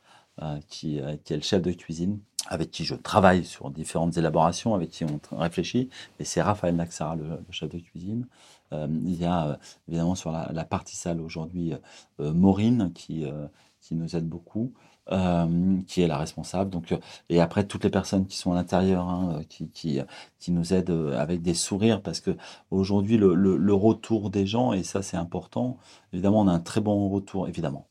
[0.67, 4.75] qui, euh, qui est le chef de cuisine, avec qui je travaille sur différentes élaborations,
[4.75, 5.89] avec qui on réfléchit.
[6.19, 8.27] Et c'est Raphaël Naxara, le, chef de cuisine.
[8.73, 9.55] Euh, il y a euh,
[9.87, 11.73] évidemment sur la, partie salle aujourd'hui
[12.19, 13.47] euh, Maureen qui, euh,
[13.81, 14.73] qui nous aide beaucoup.
[15.11, 16.71] euh, qui est la responsable.
[16.71, 16.97] Donc, euh,
[17.29, 19.99] et après, toutes les personnes qui sont à l'intérieur, hein, euh, qui, qui,
[20.39, 22.35] qui nous aident euh, avec des sourires, parce que
[22.71, 25.77] aujourd'hui, le, le retour des gens, et ça c'est important,
[26.13, 27.87] évidemment, on a un très bon retour, évidemment.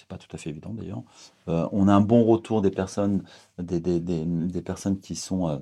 [0.00, 1.02] C'est pas tout à fait évident d'ailleurs.
[1.48, 3.22] Euh, on a un bon retour des personnes,
[3.58, 5.58] des, des, des, personnes qui sont euh,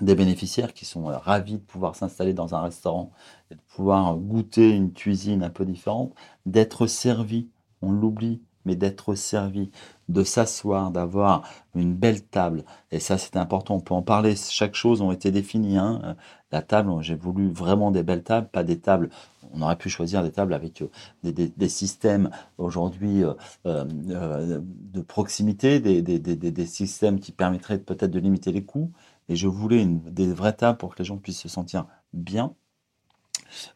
[0.00, 3.12] des bénéficiaires, qui sont euh, ravis de pouvoir s'installer dans un restaurant
[3.50, 6.14] de pouvoir goûter une cuisine un peu différente,
[6.46, 7.48] d'être servi,
[7.82, 9.70] on l'oublie, mais d'être servi,
[10.08, 11.42] de s'asseoir, d'avoir
[11.74, 12.64] une belle table.
[12.90, 13.76] Et ça, c'est important.
[13.76, 14.36] On peut en parler.
[14.36, 15.78] Chaque chose ont été définies.
[15.78, 16.16] hein.
[16.54, 19.10] La table, j'ai voulu vraiment des belles tables, pas des tables.
[19.52, 20.88] On aurait pu choisir des tables avec euh,
[21.24, 23.34] des, des- systèmes aujourd'hui euh,
[23.66, 28.92] euh, de proximité, des, systèmes qui permettraient peut-être de limiter les coûts.
[29.28, 32.54] Et je voulais des vraies tables pour que les gens puissent se sentir bien.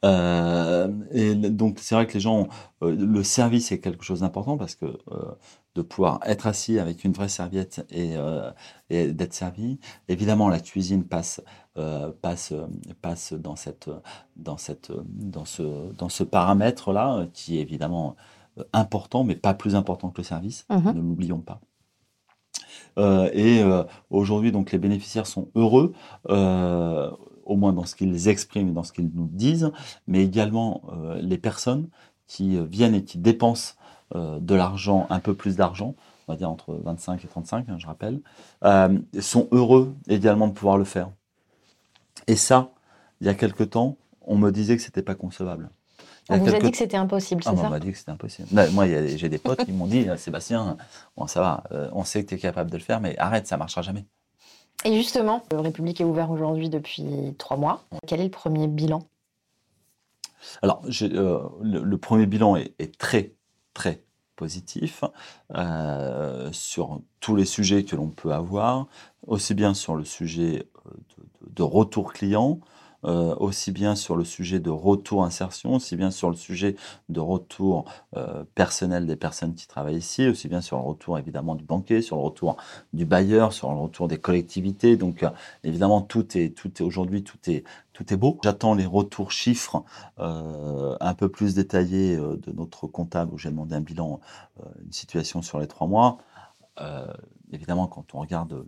[0.04, 2.48] Euh, et donc c'est vrai que les gens, ont-
[2.82, 5.32] euh, le service est quelque chose d'important parce que euh,
[5.74, 8.14] de pouvoir être assis avec une vraie serviette et,
[8.90, 9.78] et d'être servi.
[10.08, 11.40] Évidemment, la cuisine passe
[12.20, 12.52] passe
[13.00, 13.88] passe dans cette
[14.36, 18.16] dans cette dans ce dans ce paramètre là qui est évidemment
[18.72, 20.66] important, mais pas plus important que le service.
[20.68, 20.94] Mhm.
[20.96, 21.60] Ne l'oublions pas.
[22.98, 25.92] Euh, et euh, aujourd'hui, donc, les bénéficiaires sont heureux,
[26.30, 27.10] euh,
[27.48, 29.72] au moins dans ce qu'ils expriment et dans ce qu'ils nous disent,
[30.06, 31.88] mais également euh, les personnes
[32.28, 33.74] qui euh, viennent et qui dépensent
[34.14, 35.94] euh, de l'argent, un peu plus d'argent,
[36.28, 38.20] on va dire entre 25 et 35, hein, je rappelle,
[38.64, 41.10] euh, sont heureux également de pouvoir le faire.
[42.26, 42.70] Et ça,
[43.20, 45.70] il y a quelque temps, on me disait que c'était pas concevable.
[46.30, 47.96] On vous a quelque dit que c'était impossible, ah, c'est on ça m'a dit que
[47.98, 48.48] c'était impossible.
[48.52, 50.76] Là, moi, a- j'ai des potes qui m'ont dit, Sébastien,
[51.16, 53.46] bon, ça va, euh, on sait que tu es capable de le faire, mais arrête,
[53.46, 54.04] ça marchera jamais.
[54.84, 57.04] Et justement, le République est ouvert aujourd'hui depuis
[57.36, 57.84] trois mois.
[58.06, 59.02] Quel est le premier bilan?
[60.62, 63.32] Alors, euh, le, premier bilan est, très,
[63.74, 64.02] très
[64.36, 65.02] positif
[65.56, 68.86] euh, sur tous les sujets que l'on peut avoir,
[69.26, 70.68] aussi bien sur le sujet
[71.50, 72.60] de retour client,
[73.04, 76.74] euh, aussi bien sur le sujet de retour insertion, aussi bien sur le sujet
[77.08, 77.84] de retour
[78.16, 82.02] euh, personnel des personnes qui travaillent ici, aussi bien sur le retour évidemment du banquier,
[82.02, 82.56] sur le retour
[82.92, 84.96] du bailleur, sur le retour des collectivités.
[84.96, 85.30] Donc euh,
[85.62, 88.38] évidemment tout est tout est aujourd'hui tout est tout est beau.
[88.42, 89.84] J'attends les retours chiffres
[90.18, 94.20] un peu plus détaillés de notre comptable où j'ai demandé un bilan,
[94.84, 96.18] une situation sur les trois mois.
[96.80, 97.06] Euh,
[97.52, 98.64] évidemment, quand on regarde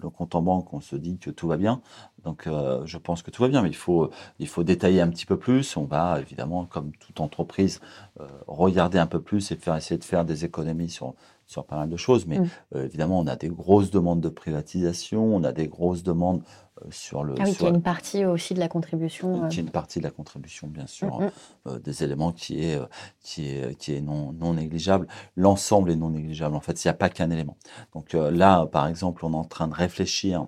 [0.00, 1.80] le, compte en banque, on se dit que tout va bien.
[2.24, 5.08] Donc, euh, je pense que tout va bien, mais il faut, il faut détailler un
[5.08, 5.76] petit peu plus.
[5.76, 7.80] On va, évidemment, comme toute entreprise,
[8.20, 11.14] euh, regarder un peu plus et faire, essayer de faire des économies sur,
[11.46, 12.26] sur pas mal de choses.
[12.26, 12.48] Mais mmh.
[12.74, 16.42] évidemment, on a des grosses demandes de privatisation, on a des grosses demandes
[16.90, 17.34] sur le.
[17.38, 17.64] Ah oui, sur...
[17.64, 19.48] y a une partie aussi de la contribution.
[19.48, 21.30] Qui est une partie de la contribution, bien sûr, mmh,
[21.66, 21.78] mmh.
[21.78, 22.78] des éléments qui est,
[23.22, 25.06] qui est, qui est non, non négligeable.
[25.36, 26.54] L'ensemble est non négligeable.
[26.54, 27.56] En fait, il n'y a pas qu'un élément.
[27.94, 30.46] Donc là, par exemple, on est en train de réfléchir,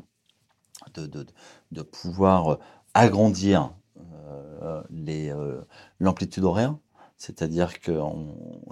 [0.94, 2.58] de, pouvoir
[2.94, 3.72] agrandir
[4.90, 5.34] les
[5.98, 6.74] l'amplitude horaire
[7.22, 8.00] c'est-à-dire que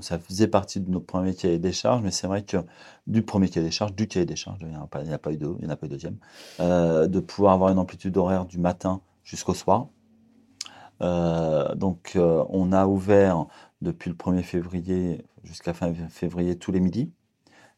[0.00, 2.56] ça faisait partie de nos premiers cahiers des charges, mais c'est vrai que
[3.06, 5.36] du premier cahier des charges, du cahier des charges, il n'y en a pas, eu
[5.36, 6.16] deux, il n'y en a pas eu deuxième,
[6.58, 9.86] euh, de pouvoir avoir une amplitude horaire du matin jusqu'au soir.
[11.00, 13.46] Euh, donc euh, on a ouvert
[13.82, 17.12] depuis le 1er février jusqu'à fin février tous les midis.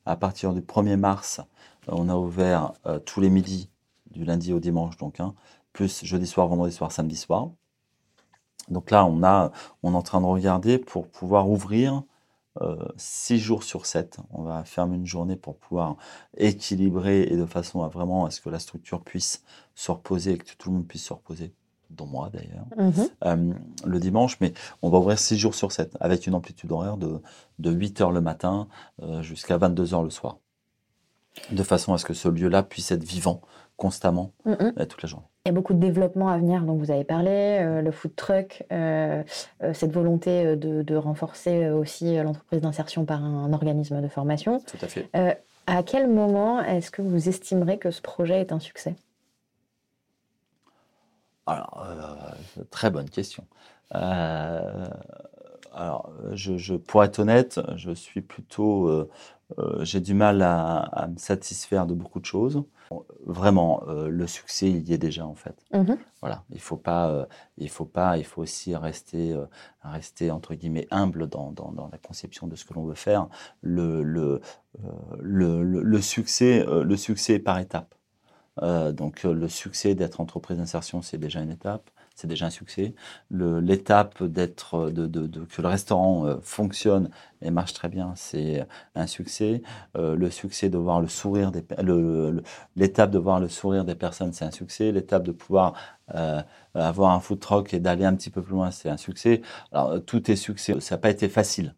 [0.06, 1.42] À partir du 1er mars,
[1.86, 2.72] on a ouvert
[3.04, 3.68] tous les midis
[4.12, 5.35] du lundi au dimanche, donc hein,
[5.72, 7.51] plus jeudi soir, vendredi soir, samedi soir.
[8.68, 9.51] Donc là, on, a,
[9.83, 12.03] on est en train de regarder pour pouvoir ouvrir
[12.61, 14.18] euh, six jours sur 7.
[14.31, 15.96] On va fermer une journée pour pouvoir
[16.37, 19.42] équilibrer et de façon à vraiment à ce que la structure puisse
[19.75, 21.55] se reposer et que tout le monde puisse se reposer,
[21.88, 23.09] dont moi d'ailleurs, mhm.
[23.25, 23.55] euh,
[23.87, 24.38] le dimanche.
[24.40, 27.22] Mais on va ouvrir six jours sur 7 avec une amplitude horaire de,
[27.59, 28.68] de 8 heures le matin
[29.03, 30.37] euh, jusqu'à 22 heures le soir.
[31.51, 33.40] De façon à ce que ce lieu-là puisse être vivant
[33.82, 34.74] constamment mhm.
[34.86, 35.26] toute la journée.
[35.44, 38.14] Il y a beaucoup de développement à venir dont vous avez parlé, euh, le food
[38.14, 39.24] truck, euh,
[39.64, 44.60] euh, cette volonté de, renforcer aussi l'entreprise d'insertion par un, organisme de formation.
[44.60, 45.10] Tout à fait.
[45.66, 48.94] à quel moment est-ce que vous estimerez que ce projet est un succès?
[51.46, 51.84] Alors,
[52.70, 53.44] très bonne question.
[53.90, 54.92] alors,
[56.34, 59.08] je, pour être honnête, je suis plutôt,
[59.80, 62.64] j'ai du mal à, me satisfaire de beaucoup de choses
[63.24, 65.64] vraiment, euh, le succès, il y est déjà en fait.
[65.72, 67.26] Mmh voilà, il faut pas, euh,
[67.58, 69.44] il faut pas, il faut aussi rester, euh,
[69.82, 73.26] rester entre guillemets humble dans, dans, dans, la conception de ce que l'on veut faire.
[73.60, 74.40] Le, le,
[75.20, 77.96] le, le, succès, le succès est par étapes.
[78.60, 82.94] donc le succès d'être entreprise d'insertion, c'est déjà une étape c'est déjà un succès.
[83.31, 89.62] L'étape d'être, de, que le restaurant euh, fonctionne et marche très bien, c'est un succès.
[89.96, 91.51] Euh, le succès de voir le sourire
[92.77, 94.92] l'étape de voir le sourire des personnes, c'est un succès.
[94.92, 95.75] L'étape de pouvoir
[96.14, 96.42] euh,
[96.75, 99.42] avoir un food truck et d'aller un petit peu plus loin, c'est un succès.
[99.72, 100.79] Alors tout est succès.
[100.81, 101.75] Ça n'a pas été facile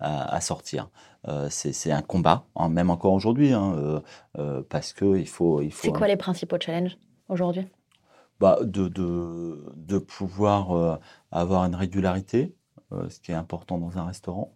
[0.00, 0.90] à, sortir.
[1.48, 4.02] c'est un combat, hein, même encore aujourd'hui, hein,
[4.68, 5.62] parce que il faut.
[5.70, 7.66] C'est quoi les principaux challenges aujourd'hui?
[8.44, 8.88] Bah, de,
[9.74, 10.98] de, pouvoir euh,
[11.30, 12.54] avoir une régularité,
[12.92, 14.54] euh, ce qui est important dans un restaurant,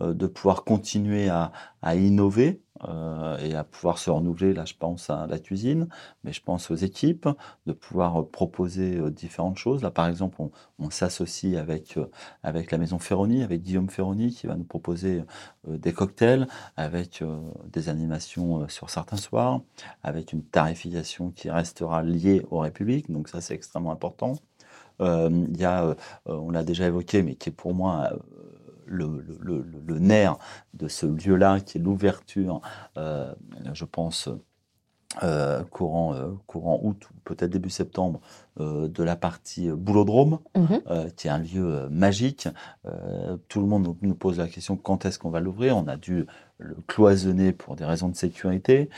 [0.00, 1.52] de pouvoir continuer à,
[1.82, 2.60] à innover
[3.40, 4.52] et à pouvoir se renouveler.
[4.52, 5.88] Là, je pense à la cuisine,
[6.22, 7.28] mais je pense aux équipes,
[7.66, 9.82] de pouvoir proposer différentes choses.
[9.82, 11.98] Là, par exemple, on, on s'associe avec,
[12.42, 15.22] avec la maison Ferroni, avec Guillaume Ferroni, qui va nous proposer
[15.66, 17.22] des cocktails, avec
[17.72, 19.62] des animations sur certains soirs,
[20.02, 23.10] avec une tarification qui restera liée aux Républiques.
[23.10, 24.34] Donc ça, c'est extrêmement important.
[25.00, 25.94] Il y a,
[26.26, 28.10] on l'a déjà évoqué, mais qui est pour moi
[28.86, 30.38] le, le, le, nerf
[30.74, 32.60] de ce lieu-là, qui est l'ouverture,
[32.96, 33.32] euh,
[33.72, 34.28] je pense,
[35.22, 38.20] euh, courant, euh, courant août ou peut-être début septembre,
[38.56, 41.10] de la partie Boulodrome, mhm.
[41.16, 42.46] qui est un lieu magique.
[43.48, 45.76] tout le monde nous pose la question quand est-ce qu'on va l'ouvrir?
[45.76, 46.24] On a dû
[46.58, 48.90] le cloisonner pour des raisons de sécurité,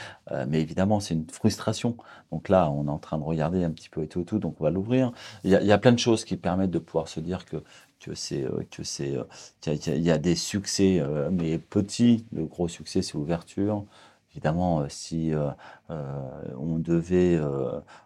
[0.46, 1.96] mais évidemment c'est une frustration.
[2.30, 4.38] Donc là, on est en train de regarder un petit peu et tout, et tout
[4.38, 5.10] donc on va l'ouvrir.
[5.42, 7.56] Il, il y, a plein de choses qui permettent de pouvoir se dire que
[8.00, 9.24] que c'est euh, que c'est euh,
[9.60, 12.26] qu'il y, a des succès euh, mais petits.
[12.32, 13.84] Le gros succès c'est l'ouverture.
[14.32, 15.32] Évidemment, si
[15.88, 17.40] on devait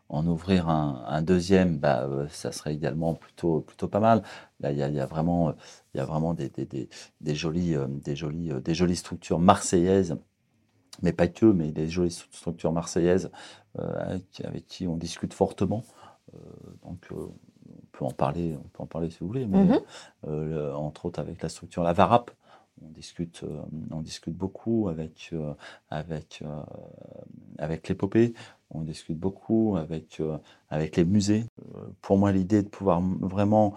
[0.09, 4.23] en ouvrir un, deuxième, bah, ça serait également plutôt plutôt pas mal.
[4.61, 5.53] Là, il y a, vraiment
[5.93, 6.89] il y a vraiment des, des,
[7.21, 10.19] des, jolies des jolies des jolies structures marseillaises
[11.03, 13.33] mais pas que, mais des jolies structures marseillaises
[13.77, 14.31] avec,
[14.69, 15.85] qui on discute fortement.
[16.85, 17.33] donc, on
[17.93, 20.73] peut en parler, on peut en parler si vous voulez, mais mm-hmm.
[20.75, 22.31] entre autres avec la structure La Varap,
[22.83, 23.45] on discute,
[23.91, 25.35] on discute beaucoup avec,
[25.91, 26.43] avec,
[27.59, 28.33] avec l'épopée,
[28.71, 30.23] on discute beaucoup avec,
[30.71, 31.45] avec les musées.
[32.01, 33.75] Pour moi, l'idée de pouvoir vraiment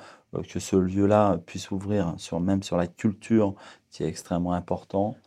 [0.47, 3.55] que ce lieu-là puisse ouvrir sur, même sur la culture,
[3.91, 5.17] qui est extrêmement important,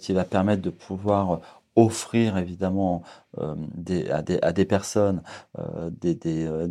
[0.00, 1.40] qui va permettre de pouvoir
[1.76, 3.02] offrir évidemment
[3.38, 5.22] euh, des, à, des, à, des, personnes
[5.58, 6.66] euh, des, euh,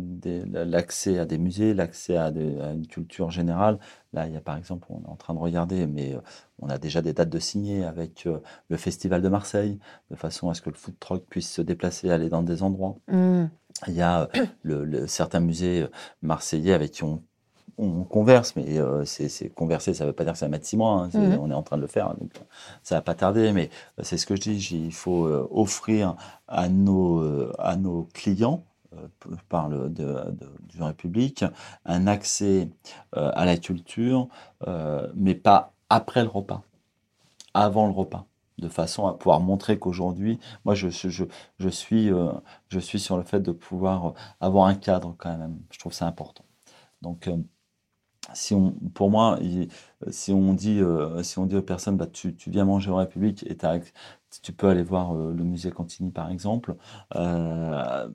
[0.46, 3.78] l'accès à des musées, l'accès à, une culture générale.
[4.12, 6.16] Là, il y a par exemple, on est en train de regarder, mais
[6.58, 8.26] on a déjà des dates de signer avec
[8.68, 9.78] le Festival de Marseille,
[10.10, 12.96] de façon à ce que le food truck puisse se déplacer, aller dans des endroits.
[13.08, 13.44] Mmh.
[13.86, 14.28] Il y a
[14.62, 15.86] le, certains musées
[16.22, 17.22] marseillais avec qui on
[17.78, 20.66] on converse, mais euh, c'est converser, ça ne veut pas dire que ça va mettre
[20.66, 21.08] six mois.
[21.14, 21.38] Hein.
[21.40, 22.32] On est en train de le faire, donc
[22.82, 23.52] ça va pas tarder.
[23.52, 26.16] Mais euh, c'est ce que je dis, il faut euh, offrir
[26.48, 27.22] à nos,
[27.58, 30.16] à nos clients, je parle de,
[30.68, 31.44] du République,
[31.84, 32.68] un accès
[33.12, 34.26] à la culture,
[35.14, 36.62] mais pas après le repas,
[37.54, 38.26] avant le repas
[38.58, 41.24] de façon à pouvoir montrer qu'aujourd'hui, moi je, je,
[41.58, 42.10] je, suis,
[42.68, 45.56] je suis sur le fait de pouvoir avoir un cadre quand même.
[45.70, 46.44] Je trouve ça important.
[47.02, 47.30] Donc,
[48.34, 49.38] si on, pour moi,
[50.10, 52.96] si on dit, euh, si on dit aux personnes, bah, tu, tu viens manger en
[52.96, 53.56] République et
[54.42, 56.76] tu peux aller voir euh, le musée Cantini par exemple,
[57.16, 58.08] euh,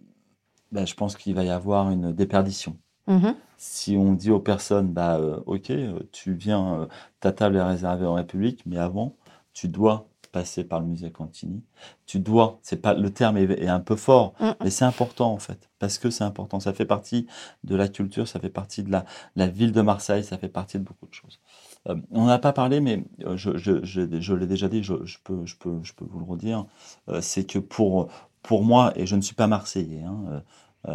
[0.71, 2.77] bah, je pense qu'il va y avoir une déperdition.
[3.07, 3.35] Mm-hmm.
[3.57, 5.71] Si on dit aux personnes, bah, ok,
[6.11, 6.87] tu viens,
[7.19, 9.15] ta table est réservée en République, mais avant,
[9.53, 11.63] tu dois passer par le musée Cantini.
[12.05, 14.51] Tu dois, c'est pas le terme est, un peu fort, mm.
[14.61, 16.59] mais c'est important en fait, parce que c'est important.
[16.59, 17.25] Ça fait partie
[17.63, 19.05] de la culture, ça fait partie de la,
[19.37, 21.39] la ville de Marseille, ça fait partie de beaucoup de choses.
[21.87, 24.93] Euh, on n'a pas parlé, mais euh, je, je, je, l'ai déjà dit, je,
[25.23, 26.65] peux, je, peux, je peux vous le redire,
[27.07, 28.09] euh, c'est que pour,
[28.41, 30.43] pour moi, et je ne suis pas marseillais, hein,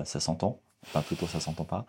[0.05, 1.87] ça s'entend, enfin plutôt ça s'entend pas,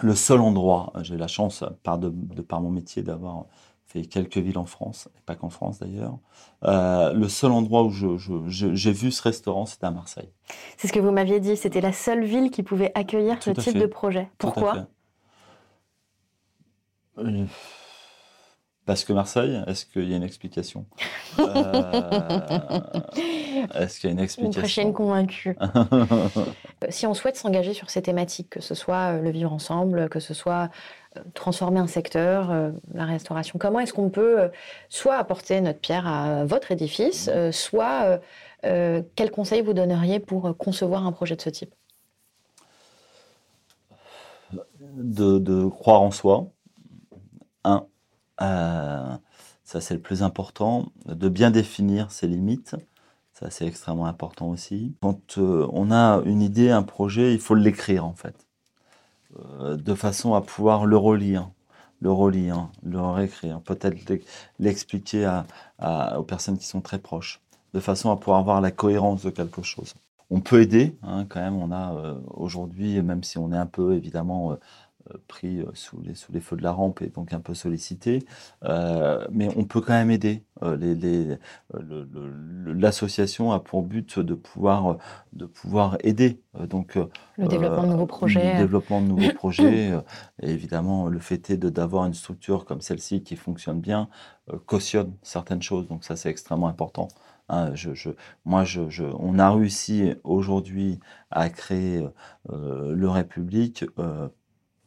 [0.00, 3.44] le seul endroit, j'ai la chance, par, de, de, par mon métier, d'avoir
[3.92, 6.18] fait quelques villes en France, et pas qu'en France d'ailleurs.
[6.64, 10.30] Euh, le seul endroit où j'ai vu ce restaurant, c'était à Marseille.
[10.78, 13.76] C'est ce que vous m'aviez dit, c'était la seule ville qui pouvait accueillir ce type
[13.76, 14.30] de projet.
[14.38, 14.86] Pourquoi?
[17.18, 17.44] euh,
[18.84, 20.86] Parce que Marseille, est-ce qu'il y a une explication
[21.38, 21.44] euh,
[23.74, 25.56] Est-ce qu'il y a une explication Une prochaine convaincue.
[26.88, 30.34] si on souhaite s'engager sur ces thématiques, que ce soit le vivre ensemble, que ce
[30.34, 30.68] soit
[31.34, 34.48] transformer un secteur, euh, la restauration Comment est-ce qu'on peut euh,
[34.88, 38.20] soit apporter notre pierre à votre édifice, euh, soit
[38.62, 41.74] quel conseil vous donneriez pour concevoir un projet de ce type?
[44.52, 46.46] De, croire en soi.
[47.64, 47.84] Un,
[48.38, 50.86] ça c'est le plus important.
[51.06, 52.76] De bien définir ses limites.
[53.32, 54.94] Ça c'est extrêmement important aussi.
[55.00, 58.46] Quand on a une idée, un projet, il faut l'écrire en fait.
[59.60, 61.50] Euh, de façon à pouvoir le relire,
[62.00, 63.96] le relire, le réécrire, peut-être
[64.58, 65.40] l'expliquer
[65.80, 67.40] aux personnes qui sont très proches,
[67.74, 69.94] de façon à pouvoir avoir la cohérence de quelque chose.
[70.30, 73.66] On peut aider, hein, quand même, on a euh, aujourd'hui, même si on est un
[73.66, 74.58] peu évidemment euh, euh,
[75.28, 78.24] pris euh, sous les, sous les feux de la rampe et donc un peu sollicité.
[78.64, 80.42] Euh, mais on peut quand même aider.
[82.66, 84.98] L'association a pour but de pouvoir,
[85.32, 86.40] de pouvoir aider.
[86.68, 86.96] Donc,
[87.36, 88.52] le développement de nouveaux projets.
[88.52, 89.90] Le développement de nouveaux projets.
[90.40, 94.08] et évidemment, le fait est d'avoir une structure comme celle-ci qui fonctionne bien
[94.66, 95.88] cautionne certaines choses.
[95.88, 97.08] Donc ça, c'est extrêmement important.
[97.48, 98.10] Hein, je, je,
[98.44, 101.00] moi, je, on a réussi aujourd'hui
[101.32, 102.06] à créer
[102.48, 103.84] le République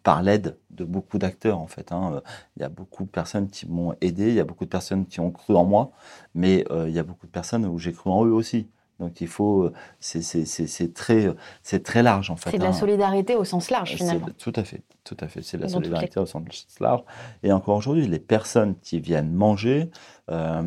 [0.05, 1.91] par l'aide de beaucoup d'acteurs en fait.
[1.91, 2.21] Hein.
[2.55, 5.07] Il y a beaucoup de personnes qui m'ont aidé, il y a beaucoup de personnes
[5.07, 5.91] qui ont cru en moi,
[6.35, 8.67] mais euh, il y a beaucoup de personnes où j'ai cru en eux aussi.
[8.99, 12.51] Donc il faut, euh, c'est très, c'est très large en fait.
[12.51, 12.73] C'est de la hein.
[12.73, 14.27] solidarité au sens large finalement.
[14.37, 15.41] Tout à fait, tout à fait.
[15.41, 16.43] C'est de la solidarité au sens
[16.79, 17.03] large.
[17.41, 19.89] Et encore aujourd'hui, les personnes qui viennent manger,
[20.29, 20.61] euh,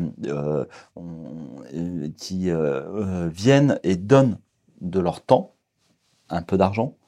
[2.17, 2.51] qui
[3.31, 4.37] viennent et donnent
[4.81, 5.53] de leur temps,
[6.29, 6.98] un peu d'argent, euh,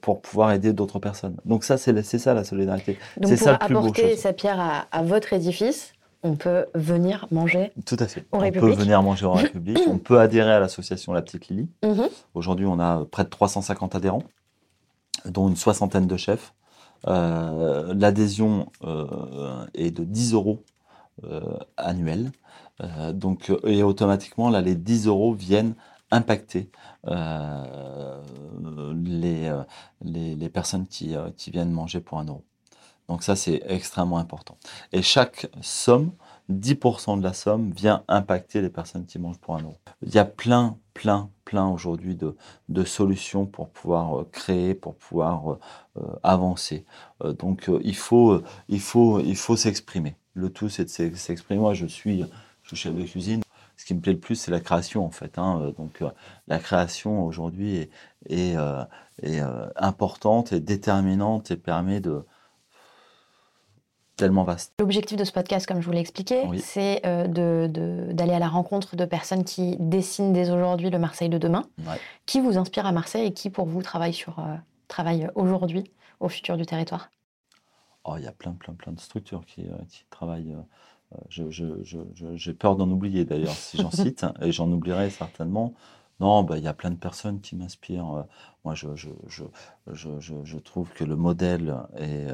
[0.00, 1.36] pour pouvoir aider d'autres personnes.
[1.44, 2.98] Donc ça, c'est ça la solidarité.
[3.18, 5.92] Donc pour ça, apporter sa pierre à, votre édifice,
[6.22, 8.24] on peut venir manger Tout à fait.
[8.32, 9.78] on peut venir manger en République.
[9.88, 11.68] on peut adhérer à l'association La Petite Lily.
[11.84, 12.08] Mhm.
[12.34, 14.24] Aujourd'hui, on a près de 350 adhérents,
[15.24, 16.54] dont une soixantaine de chefs.
[17.06, 20.62] Euh, l'adhésion euh, est de 10 euros
[21.76, 22.30] annuels.
[23.12, 25.74] donc, et automatiquement, là, les 10 euros viennent
[26.10, 26.70] impacter
[27.06, 28.22] euh,
[29.04, 29.62] les, euh,
[30.02, 32.44] les, les, personnes qui, euh, qui, viennent manger pour un euro.
[33.08, 34.58] Donc ça, c'est extrêmement important.
[34.92, 36.12] Et chaque somme
[36.50, 39.76] 10% de la somme vient impacter les personnes qui mangent pour un euro.
[40.02, 42.36] Il y a plein, plein, plein aujourd'hui de,
[42.68, 45.56] de, solutions pour pouvoir créer, pour pouvoir
[46.22, 46.84] avancer.
[47.38, 50.16] donc il faut, il faut, il faut s'exprimer.
[50.34, 51.60] Le tout, c'est de s'exprimer.
[51.60, 52.24] Moi, je suis,
[52.62, 53.42] je suis chef de cuisine.
[53.78, 55.38] Ce qui me plaît le plus, c'est la création, en fait.
[55.38, 55.72] Hein.
[55.78, 56.02] Donc,
[56.46, 57.90] la création aujourd'hui est,
[58.28, 58.56] est,
[59.22, 59.40] est
[59.76, 62.24] importante et déterminante et permet de,
[64.18, 64.74] tellement vaste.
[64.80, 67.68] L'objectif de ce podcast, comme je vous l'ai expliqué, c'est euh,
[68.12, 71.64] d'aller à la rencontre de personnes qui dessinent dès aujourd'hui le Marseille de demain,
[72.26, 74.56] qui vous inspire à Marseille et qui, pour vous, travaille, sur, euh,
[74.88, 75.84] travaille aujourd'hui
[76.20, 77.10] au futur du territoire.
[78.04, 80.54] Oh, il y a plein, plein, plein de structures qui, euh, qui travaillent.
[81.28, 81.64] J'ai je,
[82.36, 85.74] je, peur d'en oublier d'ailleurs si j'en cite, et j'en oublierai certainement.
[86.20, 88.12] Non, bah, il y a plein de personnes qui m'inspirent.
[88.12, 88.22] Euh,
[88.64, 89.08] moi, je, je,
[89.86, 92.26] je, je, trouve que le modèle et,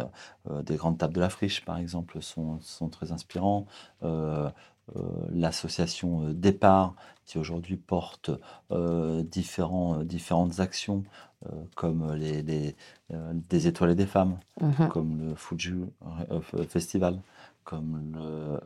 [0.49, 3.67] euh, des grandes tables de la friche, par exemple, sont, sont très inspirants.
[4.03, 4.51] Euh,
[5.31, 6.95] l'association Départ,
[7.25, 8.31] qui aujourd'hui porte
[9.31, 11.05] différents, différentes actions,
[11.75, 12.77] comme les, les
[13.09, 15.73] des étoiles et des femmes, mmh comme le Fuji
[16.69, 17.19] Festival,
[17.65, 18.61] comme, le,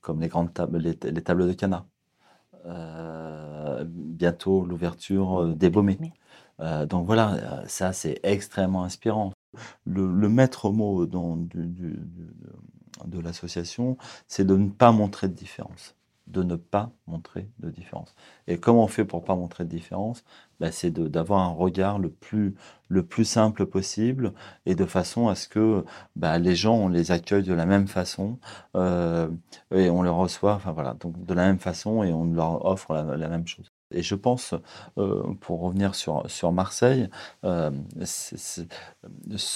[0.00, 1.86] comme les grandes tables, les, les tables de Cana.
[2.66, 5.98] Euh, bientôt l'ouverture euh, des Baumés.
[6.60, 9.32] Euh, donc voilà, ça c'est extrêmement inspirant.
[9.84, 13.98] Le, maître mot dans, de l'association,
[14.28, 15.94] c'est de ne pas montrer de différence
[16.26, 18.14] de ne pas montrer de différence.
[18.46, 20.24] Et comment on fait pour pas montrer de différence?
[20.60, 22.54] Ben, C'est d'avoir un regard le plus,
[22.88, 24.32] le plus simple possible
[24.66, 25.84] et de façon à ce que
[26.16, 28.38] ben, les gens, on les accueille de la même façon
[28.76, 29.28] euh,
[29.74, 32.94] et on les reçoit, enfin voilà, donc de la même façon et on leur offre
[32.94, 33.70] la, même chose.
[33.90, 34.54] Et je pense,
[34.98, 37.08] euh, pour revenir sur, sur Marseille,
[37.44, 37.70] euh,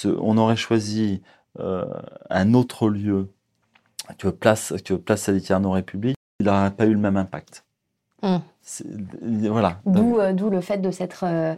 [0.05, 1.21] on aurait choisi
[2.29, 3.27] un autre lieu
[4.17, 7.65] que Place, que Place Salitiano République il n'aurait pas eu le même impact.
[8.21, 8.37] Hmm.
[9.21, 9.79] Voilà.
[9.87, 11.55] Euh, d'où le fait de s'être euh,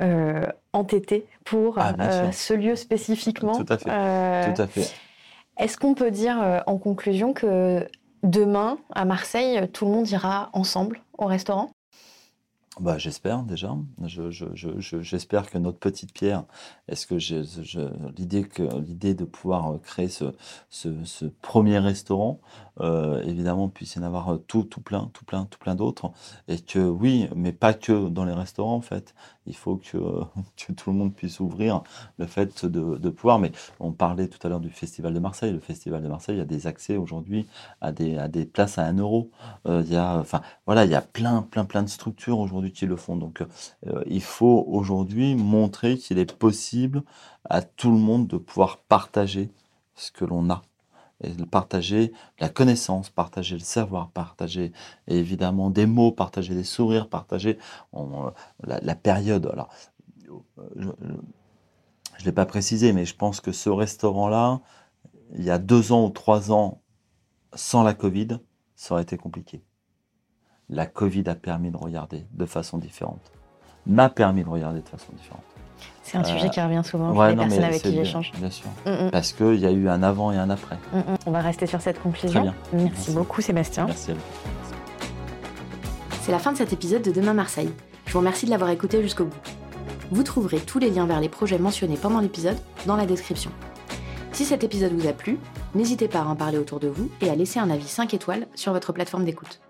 [0.00, 3.56] euh, entêté pour ah, ce lieu spécifiquement.
[3.56, 4.54] Tout à fait.
[4.54, 4.92] Tout à fait.
[5.58, 7.86] Est-ce qu'on peut dire en conclusion que
[8.22, 11.70] demain, à Marseille, tout le monde ira ensemble au restaurant?
[12.80, 13.76] Bah, j'espère déjà.
[14.06, 16.44] J'espère que notre petite pierre,
[16.88, 17.16] est-ce que
[18.16, 18.46] l'idée
[18.80, 20.32] l'idée de pouvoir créer ce,
[20.70, 22.40] ce premier restaurant,
[22.80, 26.10] euh, évidemment, puisse y en avoir euh, tout, tout plein, tout plein, tout plein d'autres.
[26.48, 29.14] Et que oui, mais pas que dans les restaurants, en fait.
[29.46, 29.98] Il faut que,
[30.56, 31.82] que tout le monde puisse ouvrir
[32.18, 33.38] le fait de, de, pouvoir.
[33.38, 35.52] Mais on parlait tout à l'heure du Festival de Marseille.
[35.52, 37.46] Le Festival de Marseille, il y a des accès aujourd'hui
[37.80, 39.30] à des, à des places à 1 euro.
[39.66, 42.72] Euh, il y a, enfin, voilà, il y a plein, plein, plein de structures aujourd'hui
[42.72, 43.16] qui le font.
[43.16, 43.42] Donc,
[44.06, 47.02] il faut aujourd'hui montrer qu'il est possible
[47.48, 49.50] à tout le monde de pouvoir partager
[49.94, 50.62] ce que l'on a
[51.50, 54.72] partager la connaissance, partager le savoir, partager
[55.06, 57.58] évidemment des mots, partager des sourires, partager
[57.94, 58.30] euh,
[58.62, 59.48] la, période.
[59.52, 59.68] Alors,
[60.76, 64.60] je ne l'ai pas précisé, mais je pense que ce restaurant-là,
[65.34, 66.80] il y a deux ans ou trois ans,
[67.54, 68.38] sans la Covid,
[68.76, 69.62] ça aurait été compliqué.
[70.68, 73.32] La Covid a permis de regarder de façon différente,
[73.86, 75.51] m'a permis de regarder de façon différente.
[76.02, 78.32] C'est un sujet qui revient souvent pour les personnes avec qui j'échange.
[78.38, 78.66] Bien sûr.
[78.86, 79.10] Mm, mm.
[79.10, 80.76] Parce qu'il y a eu un avant et un après.
[80.92, 82.42] Mm, On va rester sur cette conclusion.
[82.42, 82.54] Très bien.
[82.72, 83.86] Merci, beaucoup, Sébastien.
[83.86, 84.20] Merci à vous.
[86.22, 87.70] C'est la fin de cet épisode de Demain Marseille.
[88.06, 89.40] Je vous remercie de l'avoir écouté jusqu'au bout.
[90.10, 93.50] Vous trouverez tous les liens vers les projets mentionnés pendant l'épisode dans la description.
[94.32, 95.38] Si cet épisode vous a plu,
[95.74, 98.46] n'hésitez pas à en parler autour de vous et à laisser un avis 5 étoiles
[98.54, 99.60] sur votre plateforme d'écoute.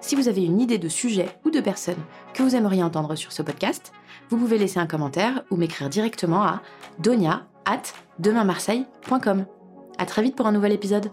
[0.00, 1.96] Si vous avez une idée de sujet ou de personne
[2.34, 3.92] que vous aimeriez entendre sur ce podcast,
[4.32, 6.62] vous pouvez laisser un commentaire ou m'écrire directement à
[6.98, 7.82] donia at
[8.18, 9.44] demainmarseille.com.
[9.98, 11.10] À très vite pour un nouvel épisode.